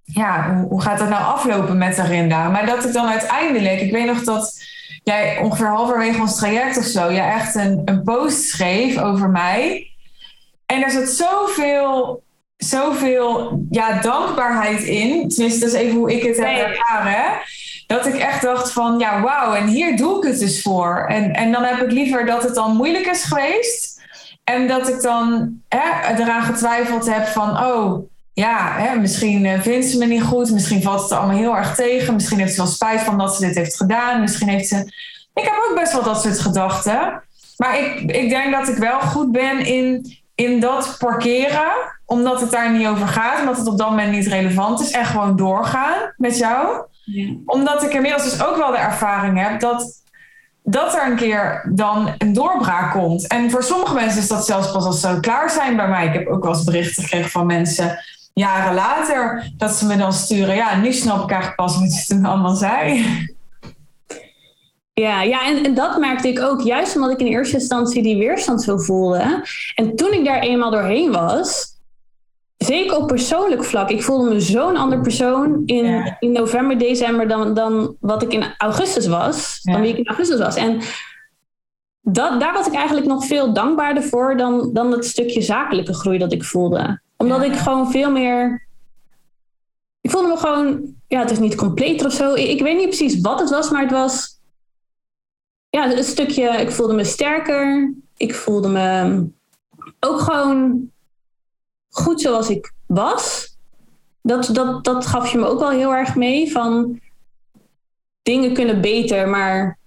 [0.04, 2.48] Ja, hoe, hoe gaat dat nou aflopen met Rinda?
[2.48, 4.62] Maar dat ik dan uiteindelijk, ik weet nog dat
[5.04, 9.88] jij ongeveer halverwege ons traject of zo, jij echt een, een post schreef over mij.
[10.66, 12.22] En er zat zoveel,
[12.56, 15.28] zoveel ja, dankbaarheid in.
[15.28, 17.40] Tenminste, dat is even hoe ik het heb ervaren.
[17.86, 21.04] Dat ik echt dacht van, ja, wauw, en hier doe ik het dus voor.
[21.08, 24.02] En, en dan heb ik liever dat het dan moeilijk is geweest.
[24.44, 29.86] En dat ik dan hè, eraan getwijfeld heb van, oh, ja, hè, misschien eh, vindt
[29.86, 30.50] ze me niet goed.
[30.50, 32.14] Misschien valt het allemaal heel erg tegen.
[32.14, 34.20] Misschien heeft ze wel spijt van dat ze dit heeft gedaan.
[34.20, 34.76] Misschien heeft ze...
[35.34, 37.22] Ik heb ook best wel dat soort gedachten.
[37.56, 41.72] Maar ik, ik denk dat ik wel goed ben in, in dat parkeren.
[42.06, 43.40] Omdat het daar niet over gaat.
[43.40, 44.90] Omdat het op dat moment niet relevant is.
[44.90, 46.84] En gewoon doorgaan met jou
[47.46, 50.02] omdat ik inmiddels dus ook wel de ervaring heb dat,
[50.62, 53.26] dat er een keer dan een doorbraak komt.
[53.26, 56.06] En voor sommige mensen is dat zelfs pas als ze klaar zijn bij mij.
[56.06, 57.98] Ik heb ook wel eens berichten gekregen van mensen
[58.34, 60.54] jaren later dat ze me dan sturen.
[60.54, 63.04] Ja, nu snap ik eigenlijk pas wat je toen allemaal zei.
[64.92, 68.16] Ja, ja en, en, dat merkte ik ook, juist omdat ik in eerste instantie die
[68.16, 69.42] weerstand zo voelde.
[69.74, 71.73] En toen ik daar eenmaal doorheen was,
[72.64, 73.90] zeker op persoonlijk vlak.
[73.90, 78.44] Ik voelde me zo'n ander persoon in, in november, december dan, dan wat ik in
[78.58, 79.60] augustus was.
[79.62, 80.56] Dan wie ik in augustus was.
[80.56, 80.80] En
[82.00, 86.18] dat, daar was ik eigenlijk nog veel dankbaarder voor dan, dan het stukje zakelijke groei
[86.18, 87.00] dat ik voelde.
[87.16, 88.68] Omdat ik gewoon veel meer.
[90.00, 90.94] Ik voelde me gewoon.
[91.08, 92.34] Ja, het is niet completer of zo.
[92.34, 94.40] Ik, ik weet niet precies wat het was, maar het was.
[95.70, 96.48] Ja, een stukje.
[96.48, 97.94] Ik voelde me sterker.
[98.16, 99.24] Ik voelde me
[100.00, 100.92] ook gewoon
[101.94, 103.56] goed zoals ik was.
[104.22, 106.52] Dat, dat, dat gaf je me ook wel heel erg mee.
[106.52, 107.00] Van
[108.22, 109.78] dingen kunnen beter, maar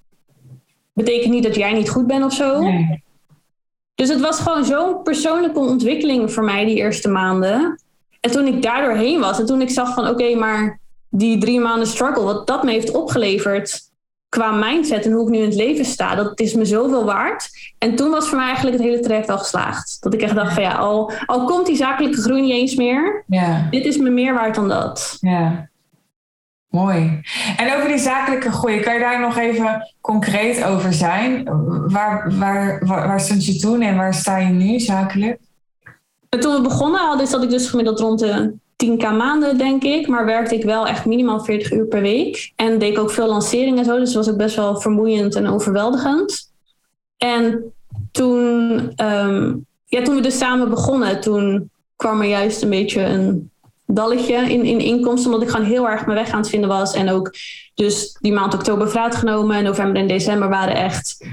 [0.94, 2.62] betekent niet dat jij niet goed bent of zo.
[3.96, 7.82] Dus het was gewoon zo'n persoonlijke ontwikkeling voor mij die eerste maanden.
[8.20, 10.80] En toen ik daardoor heen was en toen ik zag van oké, maar
[11.10, 13.92] die drie maanden struggle, wat dat me heeft opgeleverd,
[14.30, 17.50] qua mindset en hoe ik nu in het leven sta, dat is me zoveel waard.
[17.78, 19.98] En toen was voor mij eigenlijk het hele traject al geslaagd.
[20.00, 23.24] Dat ik echt dacht van ja, al, al komt die zakelijke groei niet eens meer,
[23.28, 23.68] ja.
[23.70, 25.18] dit is me meer waard dan dat.
[25.20, 25.70] Ja.
[26.68, 27.22] Mooi.
[27.58, 31.44] En over die zakelijke groei, kan je daar nog even concreet over zijn?
[31.92, 35.40] Waar, waar, waar, waar stond je toen en waar sta je nu zakelijk?
[36.30, 38.54] Toen we begonnen hadden, zat ik dus gemiddeld rond de
[38.86, 40.08] 10k maanden, denk ik.
[40.08, 42.52] Maar werkte ik wel echt minimaal 40 uur per week.
[42.56, 44.00] En deed ik ook veel lanceringen en zo.
[44.00, 46.52] Dus was ook best wel vermoeiend en overweldigend.
[47.18, 47.74] En
[48.12, 49.56] toen, ehm,
[49.86, 53.52] ja, toen we dus samen begonnen, toen kwam er juist een beetje een
[53.86, 55.32] dalletje in, in inkomsten.
[55.32, 56.94] Omdat ik gewoon heel erg mijn weg aan het vinden was.
[56.94, 57.34] En ook
[57.76, 59.64] dus die maand oktober vooruitgenomen.
[59.64, 61.26] November en december waren echt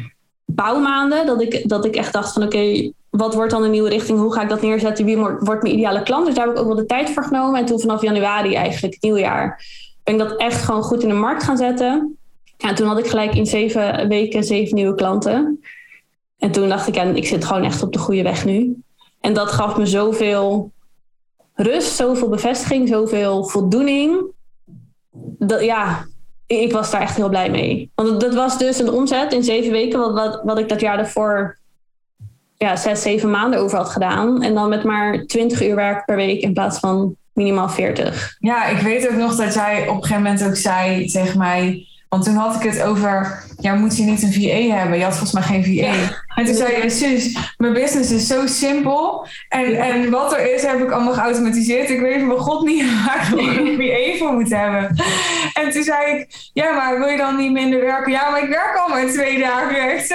[0.44, 1.26] bouwmaanden.
[1.26, 4.18] Dat ik, dat ik echt dacht van oké, wat wordt dan de nieuwe richting?
[4.18, 5.04] Hoe ga ik dat neerzetten?
[5.04, 6.26] Wie wordt mijn ideale klant?
[6.26, 7.60] Dus daar heb ik ook wel de tijd voor genomen.
[7.60, 9.64] En toen vanaf januari eigenlijk, nieuwjaar,
[10.04, 12.18] ben ik dat echt gewoon goed in de markt gaan zetten.
[12.56, 15.60] Ja, toen had ik gelijk in zeven weken zeven nieuwe klanten.
[16.38, 18.82] En toen dacht ik, ja, ik zit gewoon echt op de goede weg nu.
[19.20, 20.72] En dat gaf me zoveel
[21.54, 24.24] rust, zoveel bevestiging, zoveel voldoening.
[25.38, 26.06] Dat, ja,
[26.46, 27.90] ik was daar echt heel blij mee.
[27.94, 30.96] Want dat was dus een omzet in zeven weken, wat, wat, wat ik dat jaar
[30.96, 31.62] daarvoor
[32.64, 34.42] ja, zes, zeven maanden over had gedaan.
[34.42, 38.36] En dan met maar 20 uur werk per week in plaats van minimaal 40.
[38.38, 41.86] Ja, ik weet ook nog dat jij op een gegeven moment ook zei tegen mij.
[42.08, 44.98] Want toen had ik het over, ja, moet je niet een VA hebben?
[44.98, 45.92] Je had volgens mij geen VA.
[46.34, 49.26] En toen zei je, zus, mijn business is zo simpel.
[49.48, 51.90] En, en wat er is, heb ik allemaal geautomatiseerd.
[51.90, 54.96] Ik weet van god niet waar ik een VA voor moet hebben.
[55.54, 58.12] En toen zei ik, ja, maar wil je dan niet minder werken?
[58.12, 59.90] Ja, maar ik werk al maar twee dagen.
[59.94, 60.12] Echt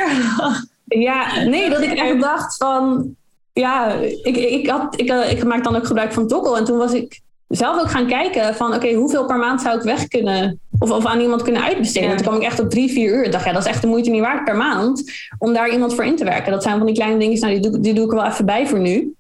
[0.90, 3.16] Ja, nee, dat ik echt dacht van...
[3.54, 6.58] Ja, ik, ik, had, ik, ik maak dan ook gebruik van Tokkel.
[6.58, 8.74] En toen was ik zelf ook gaan kijken van...
[8.74, 10.60] Oké, hoeveel per maand zou ik weg kunnen...
[10.80, 12.10] Of, of aan iemand kunnen uitbesteden.
[12.10, 12.16] Ja.
[12.16, 13.24] toen kwam ik echt op drie, vier uur.
[13.24, 15.12] Ik dacht, ja, dat is echt de moeite niet waard per maand...
[15.38, 16.52] om daar iemand voor in te werken.
[16.52, 18.46] Dat zijn van die kleine dingen, nou, die, doe, die doe ik er wel even
[18.46, 19.14] bij voor nu.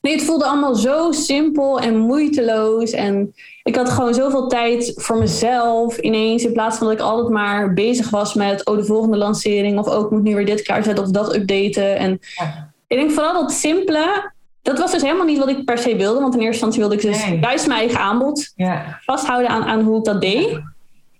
[0.00, 2.90] Nee, het voelde allemaal zo simpel en moeiteloos.
[2.90, 3.34] En
[3.66, 6.44] ik had gewoon zoveel tijd voor mezelf ineens.
[6.44, 9.78] In plaats van dat ik altijd maar bezig was met oh, de volgende lancering.
[9.78, 11.96] Of ook oh, moet nu weer dit klaarzetten of dat updaten.
[11.96, 12.72] En ja.
[12.86, 14.32] ik denk vooral dat simpele.
[14.62, 16.20] Dat was dus helemaal niet wat ik per se wilde.
[16.20, 17.38] Want in eerste instantie wilde ik dus nee.
[17.38, 19.00] juist mijn eigen aanbod ja.
[19.04, 20.60] vasthouden aan, aan hoe ik dat deed.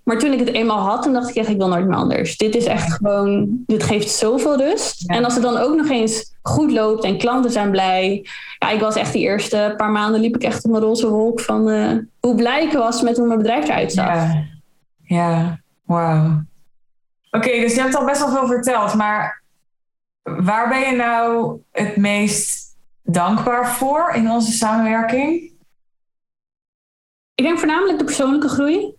[0.06, 2.36] Maar toen ik het eenmaal had, toen dacht ik echt, ik wil nooit meer anders.
[2.36, 5.04] Dit is echt gewoon, dit geeft zoveel rust.
[5.06, 5.14] Ja.
[5.14, 8.26] En als het dan ook nog eens goed loopt en klanten zijn blij.
[8.58, 11.40] Ja, ik was echt die eerste paar maanden liep ik echt op mijn roze wolk
[11.40, 14.06] van uh, hoe blij ik was met hoe mijn bedrijf eruit zag.
[14.06, 14.46] Ja,
[15.02, 15.60] ja.
[15.84, 16.44] wauw.
[17.30, 19.42] Oké, okay, dus je hebt al best wel veel verteld, maar
[20.22, 25.52] waar ben je nou het meest dankbaar voor in onze samenwerking?
[27.34, 28.94] Ik denk voornamelijk de persoonlijke groei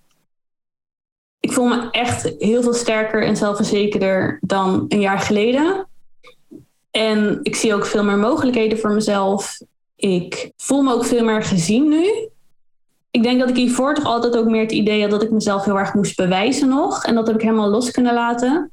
[1.39, 5.87] ik voel me echt heel veel sterker en zelfverzekerder dan een jaar geleden.
[6.91, 9.59] En ik zie ook veel meer mogelijkheden voor mezelf.
[9.95, 12.29] Ik voel me ook veel meer gezien nu.
[13.11, 15.65] Ik denk dat ik hiervoor toch altijd ook meer het idee had dat ik mezelf
[15.65, 17.03] heel erg moest bewijzen nog.
[17.03, 18.71] En dat heb ik helemaal los kunnen laten.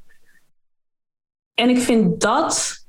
[1.53, 2.85] En ik vind dat,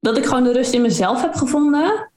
[0.00, 2.12] dat ik gewoon de rust in mezelf heb gevonden,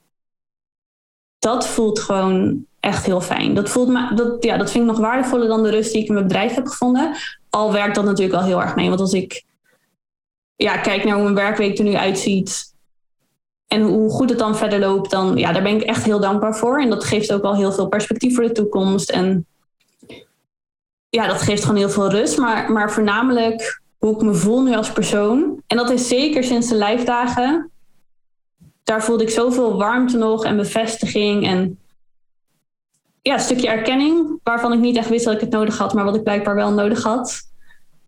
[1.38, 3.54] dat voelt gewoon echt heel fijn.
[3.54, 6.08] Dat, voelt me, dat, ja, dat vind ik nog waardevoller dan de rust die ik
[6.08, 7.14] in mijn bedrijf heb gevonden.
[7.50, 8.88] Al werkt dat natuurlijk wel heel erg mee.
[8.88, 9.44] Want als ik
[10.56, 12.74] ja, kijk naar hoe mijn werkweek er nu uitziet.
[13.66, 16.56] En hoe goed het dan verder loopt, dan ja, daar ben ik echt heel dankbaar
[16.56, 16.80] voor.
[16.80, 19.10] En dat geeft ook wel heel veel perspectief voor de toekomst.
[19.10, 19.46] En
[21.08, 22.38] ja, dat geeft gewoon heel veel rust.
[22.38, 25.62] Maar, maar voornamelijk hoe ik me voel nu als persoon.
[25.66, 27.70] En dat is zeker sinds de lijfdagen.
[28.84, 31.46] Daar voelde ik zoveel warmte nog en bevestiging.
[31.46, 31.78] En
[33.22, 36.04] ja, een stukje erkenning, waarvan ik niet echt wist dat ik het nodig had, maar
[36.04, 37.42] wat ik blijkbaar wel nodig had.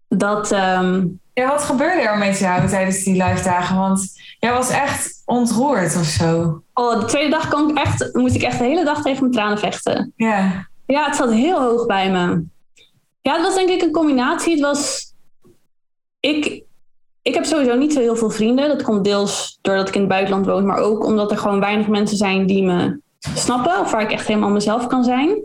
[0.08, 1.20] Dat, um...
[1.34, 3.76] ja, wat gebeurde er met jou tijdens die live dagen?
[3.76, 6.62] Want jij was echt ontroerd of zo.
[6.74, 9.32] Oh, de tweede dag kon ik echt, moest ik echt de hele dag tegen mijn
[9.32, 10.12] tranen vechten.
[10.16, 10.68] Ja.
[10.86, 12.44] Ja, het zat heel hoog bij me.
[13.20, 14.52] Ja, het was denk ik een combinatie.
[14.52, 15.12] Het was.
[16.20, 16.62] Ik,
[17.22, 18.68] ik heb sowieso niet zo heel veel vrienden.
[18.68, 21.88] Dat komt deels doordat ik in het buitenland woon, maar ook omdat er gewoon weinig
[21.88, 23.00] mensen zijn die me
[23.34, 25.38] snappen of waar ik echt helemaal mezelf kan zijn.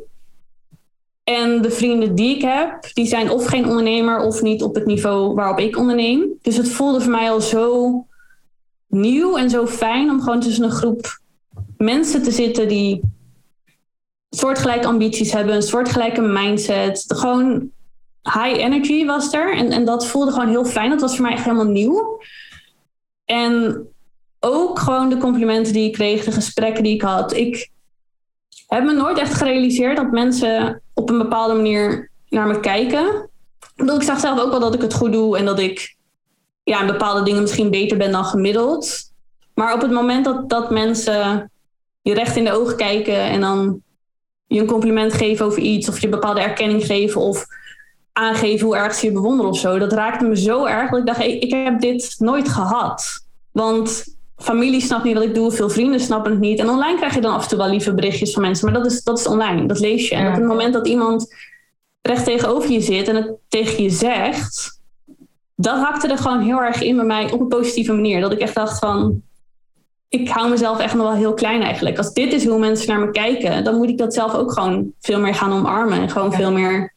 [1.23, 4.85] En de vrienden die ik heb, die zijn of geen ondernemer of niet op het
[4.85, 6.37] niveau waarop ik onderneem.
[6.41, 8.05] Dus het voelde voor mij al zo
[8.87, 11.19] nieuw en zo fijn om gewoon tussen een groep
[11.77, 13.01] mensen te zitten die
[14.29, 17.03] soortgelijke ambities hebben, een soortgelijke mindset.
[17.07, 17.69] Gewoon
[18.23, 19.55] high energy was er.
[19.57, 20.89] En, en dat voelde gewoon heel fijn.
[20.89, 22.21] Dat was voor mij echt helemaal nieuw.
[23.25, 23.87] En
[24.45, 27.33] ook gewoon de complimenten die ik kreeg, de gesprekken die ik had.
[27.33, 27.69] Ik
[28.67, 33.29] heb me nooit echt gerealiseerd dat mensen op een bepaalde manier naar me kijken.
[33.75, 35.95] Ik zag zelf ook wel dat ik het goed doe en dat ik
[36.63, 39.11] ja, in bepaalde dingen misschien beter ben dan gemiddeld.
[39.53, 41.51] Maar op het moment dat, dat mensen
[42.01, 43.81] je recht in de ogen kijken en dan
[44.47, 47.45] je een compliment geven over iets of je bepaalde erkenning geven of
[48.13, 51.05] aangeven hoe erg ze je bewonderen of zo, dat raakte me zo erg dat ik
[51.05, 53.25] dacht, ik heb dit nooit gehad.
[53.51, 56.59] Want familie snapt niet wat ik doe, veel vrienden snappen het niet.
[56.59, 58.91] En online krijg je dan af en toe wel lieve berichtjes van mensen, maar dat
[58.91, 60.15] is, dat is online, dat lees je.
[60.15, 61.35] En op het moment dat iemand
[62.01, 64.81] recht tegenover je zit en het tegen je zegt,
[65.55, 68.21] dat hakte er gewoon heel erg in bij mij op een positieve manier.
[68.21, 69.21] Dat ik echt dacht van,
[70.09, 71.97] ik hou mezelf echt nog wel heel klein eigenlijk.
[71.97, 74.93] Als dit is hoe mensen naar me kijken, dan moet ik dat zelf ook gewoon
[74.99, 76.01] veel meer gaan omarmen.
[76.01, 76.93] En gewoon veel meer,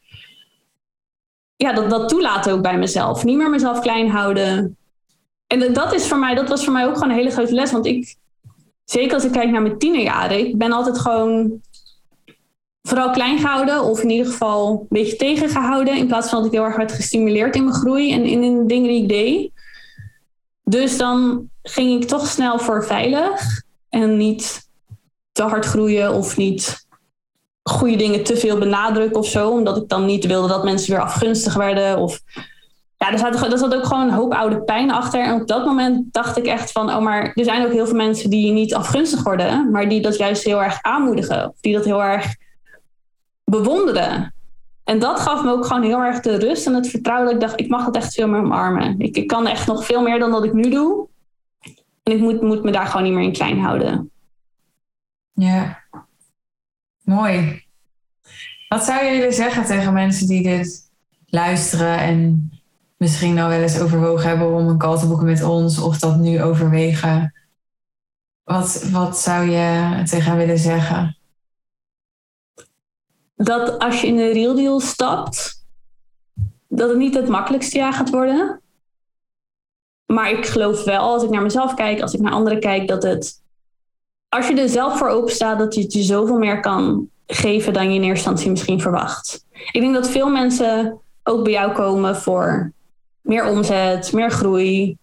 [1.55, 3.23] ja, dat, dat toelaten ook bij mezelf.
[3.23, 4.77] Niet meer mezelf klein houden
[5.49, 7.71] en dat, is voor mij, dat was voor mij ook gewoon een hele grote les.
[7.71, 8.15] Want ik,
[8.85, 11.61] zeker als ik kijk naar mijn tienerjaren, ik ben altijd gewoon
[12.81, 13.83] vooral klein gehouden.
[13.83, 15.97] Of in ieder geval een beetje tegengehouden.
[15.97, 18.65] In plaats van dat ik heel erg werd gestimuleerd in mijn groei en in, de
[18.65, 19.51] dingen die ik deed.
[20.63, 24.69] Dus dan ging ik toch snel voor veilig en niet
[25.31, 26.87] te hard groeien of niet
[27.63, 29.49] goede dingen te veel benadrukken of zo.
[29.49, 31.97] Omdat ik dan niet wilde dat mensen weer afgunstig werden.
[31.97, 32.21] Of
[32.99, 33.19] ja, er
[33.57, 35.23] zat, ook gewoon een hoop oude pijn achter.
[35.23, 37.95] En op dat moment dacht ik echt van, oh, maar er zijn ook heel veel
[37.95, 41.53] mensen die niet afgunstig worden, maar die dat juist heel erg aanmoedigen.
[41.61, 42.35] Die dat heel erg
[43.43, 44.33] bewonderen.
[44.83, 47.47] En dat gaf me ook gewoon heel erg de rust en het vertrouwen dat ik
[47.47, 48.99] dacht, ik mag het echt veel meer omarmen.
[48.99, 51.07] Ik, ik kan echt nog veel meer dan dat ik nu doe.
[52.03, 54.11] En ik moet, moet me daar gewoon niet meer in klein houden.
[55.33, 55.83] Ja,
[57.03, 57.63] mooi.
[58.67, 60.91] Wat zou je willen zeggen tegen mensen die dit
[61.25, 62.49] luisteren en
[62.99, 66.17] misschien nou wel eens overwogen hebben om een call te boeken met ons of dat
[66.17, 67.33] nu overwegen?
[68.43, 71.17] Wat, wat zou je tegen willen zeggen?
[73.35, 75.65] Dat als je in een real deal stapt,
[76.67, 78.61] dat het niet het makkelijkste jaar gaat worden.
[80.05, 83.03] Maar ik geloof wel, als ik naar mezelf kijk, als ik naar anderen kijk, dat
[83.03, 83.41] het,
[84.29, 87.73] als je er zelf voor open staat, dat je het je zoveel meer kan geven
[87.73, 89.45] dan je in eerste instantie misschien verwacht.
[89.71, 92.73] Ik denk dat veel mensen ook bij jou komen voor
[93.29, 94.97] meer omzet, meer groei.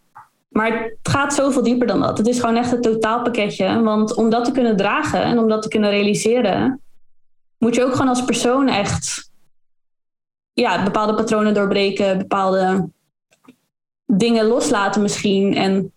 [0.49, 2.19] Maar het gaat zoveel dieper dan dat.
[2.19, 3.83] Het is gewoon echt het totaalpakketje.
[3.83, 6.81] Want om dat te kunnen dragen en om dat te kunnen realiseren,
[7.59, 9.31] moet je ook gewoon als persoon echt
[10.53, 12.89] ja, bepaalde patronen doorbreken, bepaalde
[14.07, 15.55] dingen loslaten misschien.
[15.55, 15.93] En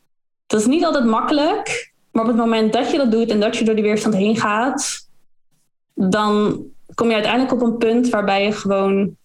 [0.48, 1.94] dat is niet altijd makkelijk.
[2.12, 4.38] Maar op het moment dat je dat doet en dat je door die weerstand heen
[4.38, 5.10] gaat,
[5.94, 6.64] dan
[6.96, 9.18] kom je uiteindelijk op een punt waarbij je gewoon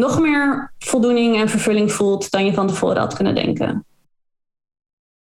[0.00, 3.84] nog meer voldoening en vervulling voelt dan je van tevoren had kunnen denken.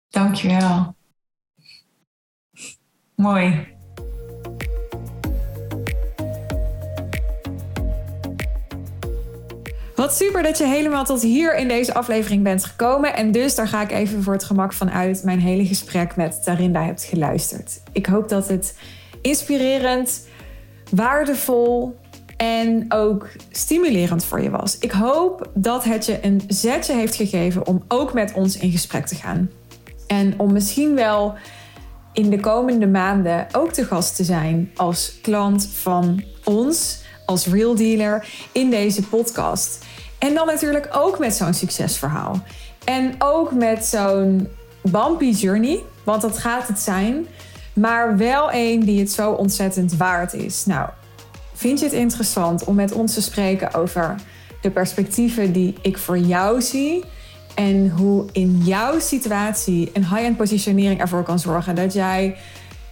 [0.08, 0.94] Dankjewel.
[3.14, 3.76] Mooi.
[9.94, 13.14] Wat super dat je helemaal tot hier in deze aflevering bent gekomen.
[13.14, 16.42] En dus daar ga ik even voor het gemak van uit mijn hele gesprek met
[16.44, 17.82] Tarinda hebt geluisterd.
[17.92, 18.78] Ik hoop dat het
[19.22, 20.28] inspirerend,
[20.90, 21.96] waardevol
[22.39, 24.78] en ook stimulerend voor je was.
[24.78, 29.07] Ik hoop dat het je een zetje heeft gegeven om ook met ons in gesprek
[29.07, 29.51] te gaan.
[30.07, 31.34] En om misschien wel
[32.12, 37.74] in de komende maanden ook te gast te zijn als klant van ons, als real
[37.74, 39.84] dealer in deze podcast.
[40.18, 42.43] En dan natuurlijk ook met zo'n succesverhaal.
[42.84, 44.49] En ook met zo'n
[44.82, 47.26] bumpy journey, want dat gaat het zijn.
[47.72, 50.66] Maar wel een die het zo ontzettend waard is.
[50.66, 50.89] Nou,
[51.59, 54.14] vind je het interessant om met ons te spreken over
[54.61, 57.04] de perspectieven die ik voor jou zie?
[57.54, 62.36] En hoe in jouw situatie een high-end positionering ervoor kan zorgen dat jij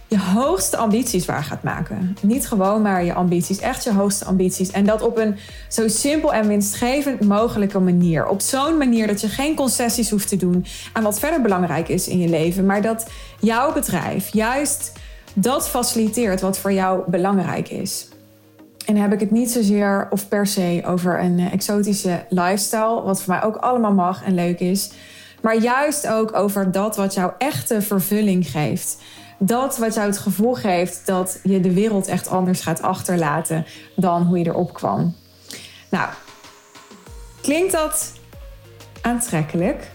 [0.07, 2.15] je hoogste ambities waar gaat maken.
[2.21, 4.71] Niet gewoon maar je ambities, echt je hoogste ambities.
[4.71, 5.37] En dat op een
[5.67, 8.27] zo simpel en winstgevend mogelijke manier.
[8.27, 12.07] Op zo'n manier dat je geen concessies hoeft te doen aan wat verder belangrijk is
[12.07, 12.65] in je leven.
[12.65, 13.09] Maar dat
[13.39, 14.91] jouw bedrijf juist
[15.33, 18.06] dat faciliteert wat voor jou belangrijk is.
[18.87, 23.01] En dan heb ik het niet zozeer of per se over een eh, exotische lifestyle,
[23.01, 24.91] wat voor mij ook allemaal mag en leuk is.
[25.41, 28.97] Maar juist ook over dat wat jouw echte vervulling geeft
[29.39, 33.65] dat wat jou het gevoel geeft dat je de wereld echt anders gaat achterlaten
[33.95, 35.15] dan hoe je erop kwam.
[35.89, 36.09] Nou,
[37.41, 38.13] klinkt dat
[39.01, 39.91] aantrekkelijk?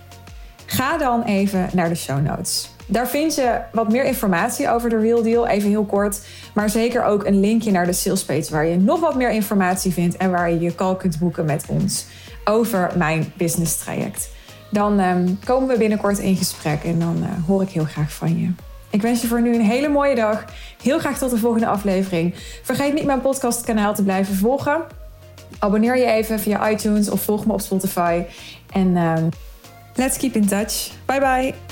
[0.66, 2.71] Ga dan even naar de show notes.
[2.92, 6.20] Daar vind je wat meer informatie over de Real Deal, even heel kort.
[6.54, 10.16] Maar zeker ook een linkje naar de salespage waar je nog wat meer informatie vindt
[10.16, 12.06] en waar je je call kunt boeken met ons
[12.44, 14.30] over mijn business traject.
[14.70, 18.38] Dan um, komen we binnenkort in gesprek en dan uh, hoor ik heel graag van
[18.40, 18.50] je.
[18.90, 20.44] Ik wens je voor nu een hele mooie dag.
[20.82, 22.34] Heel graag tot de volgende aflevering.
[22.62, 24.82] Vergeet niet mijn podcastkanaal te blijven volgen.
[25.58, 28.22] Abonneer je even via iTunes of volg me op Spotify.
[28.72, 29.14] En uh,
[29.94, 30.90] let's keep in touch.
[31.06, 31.71] Bye bye.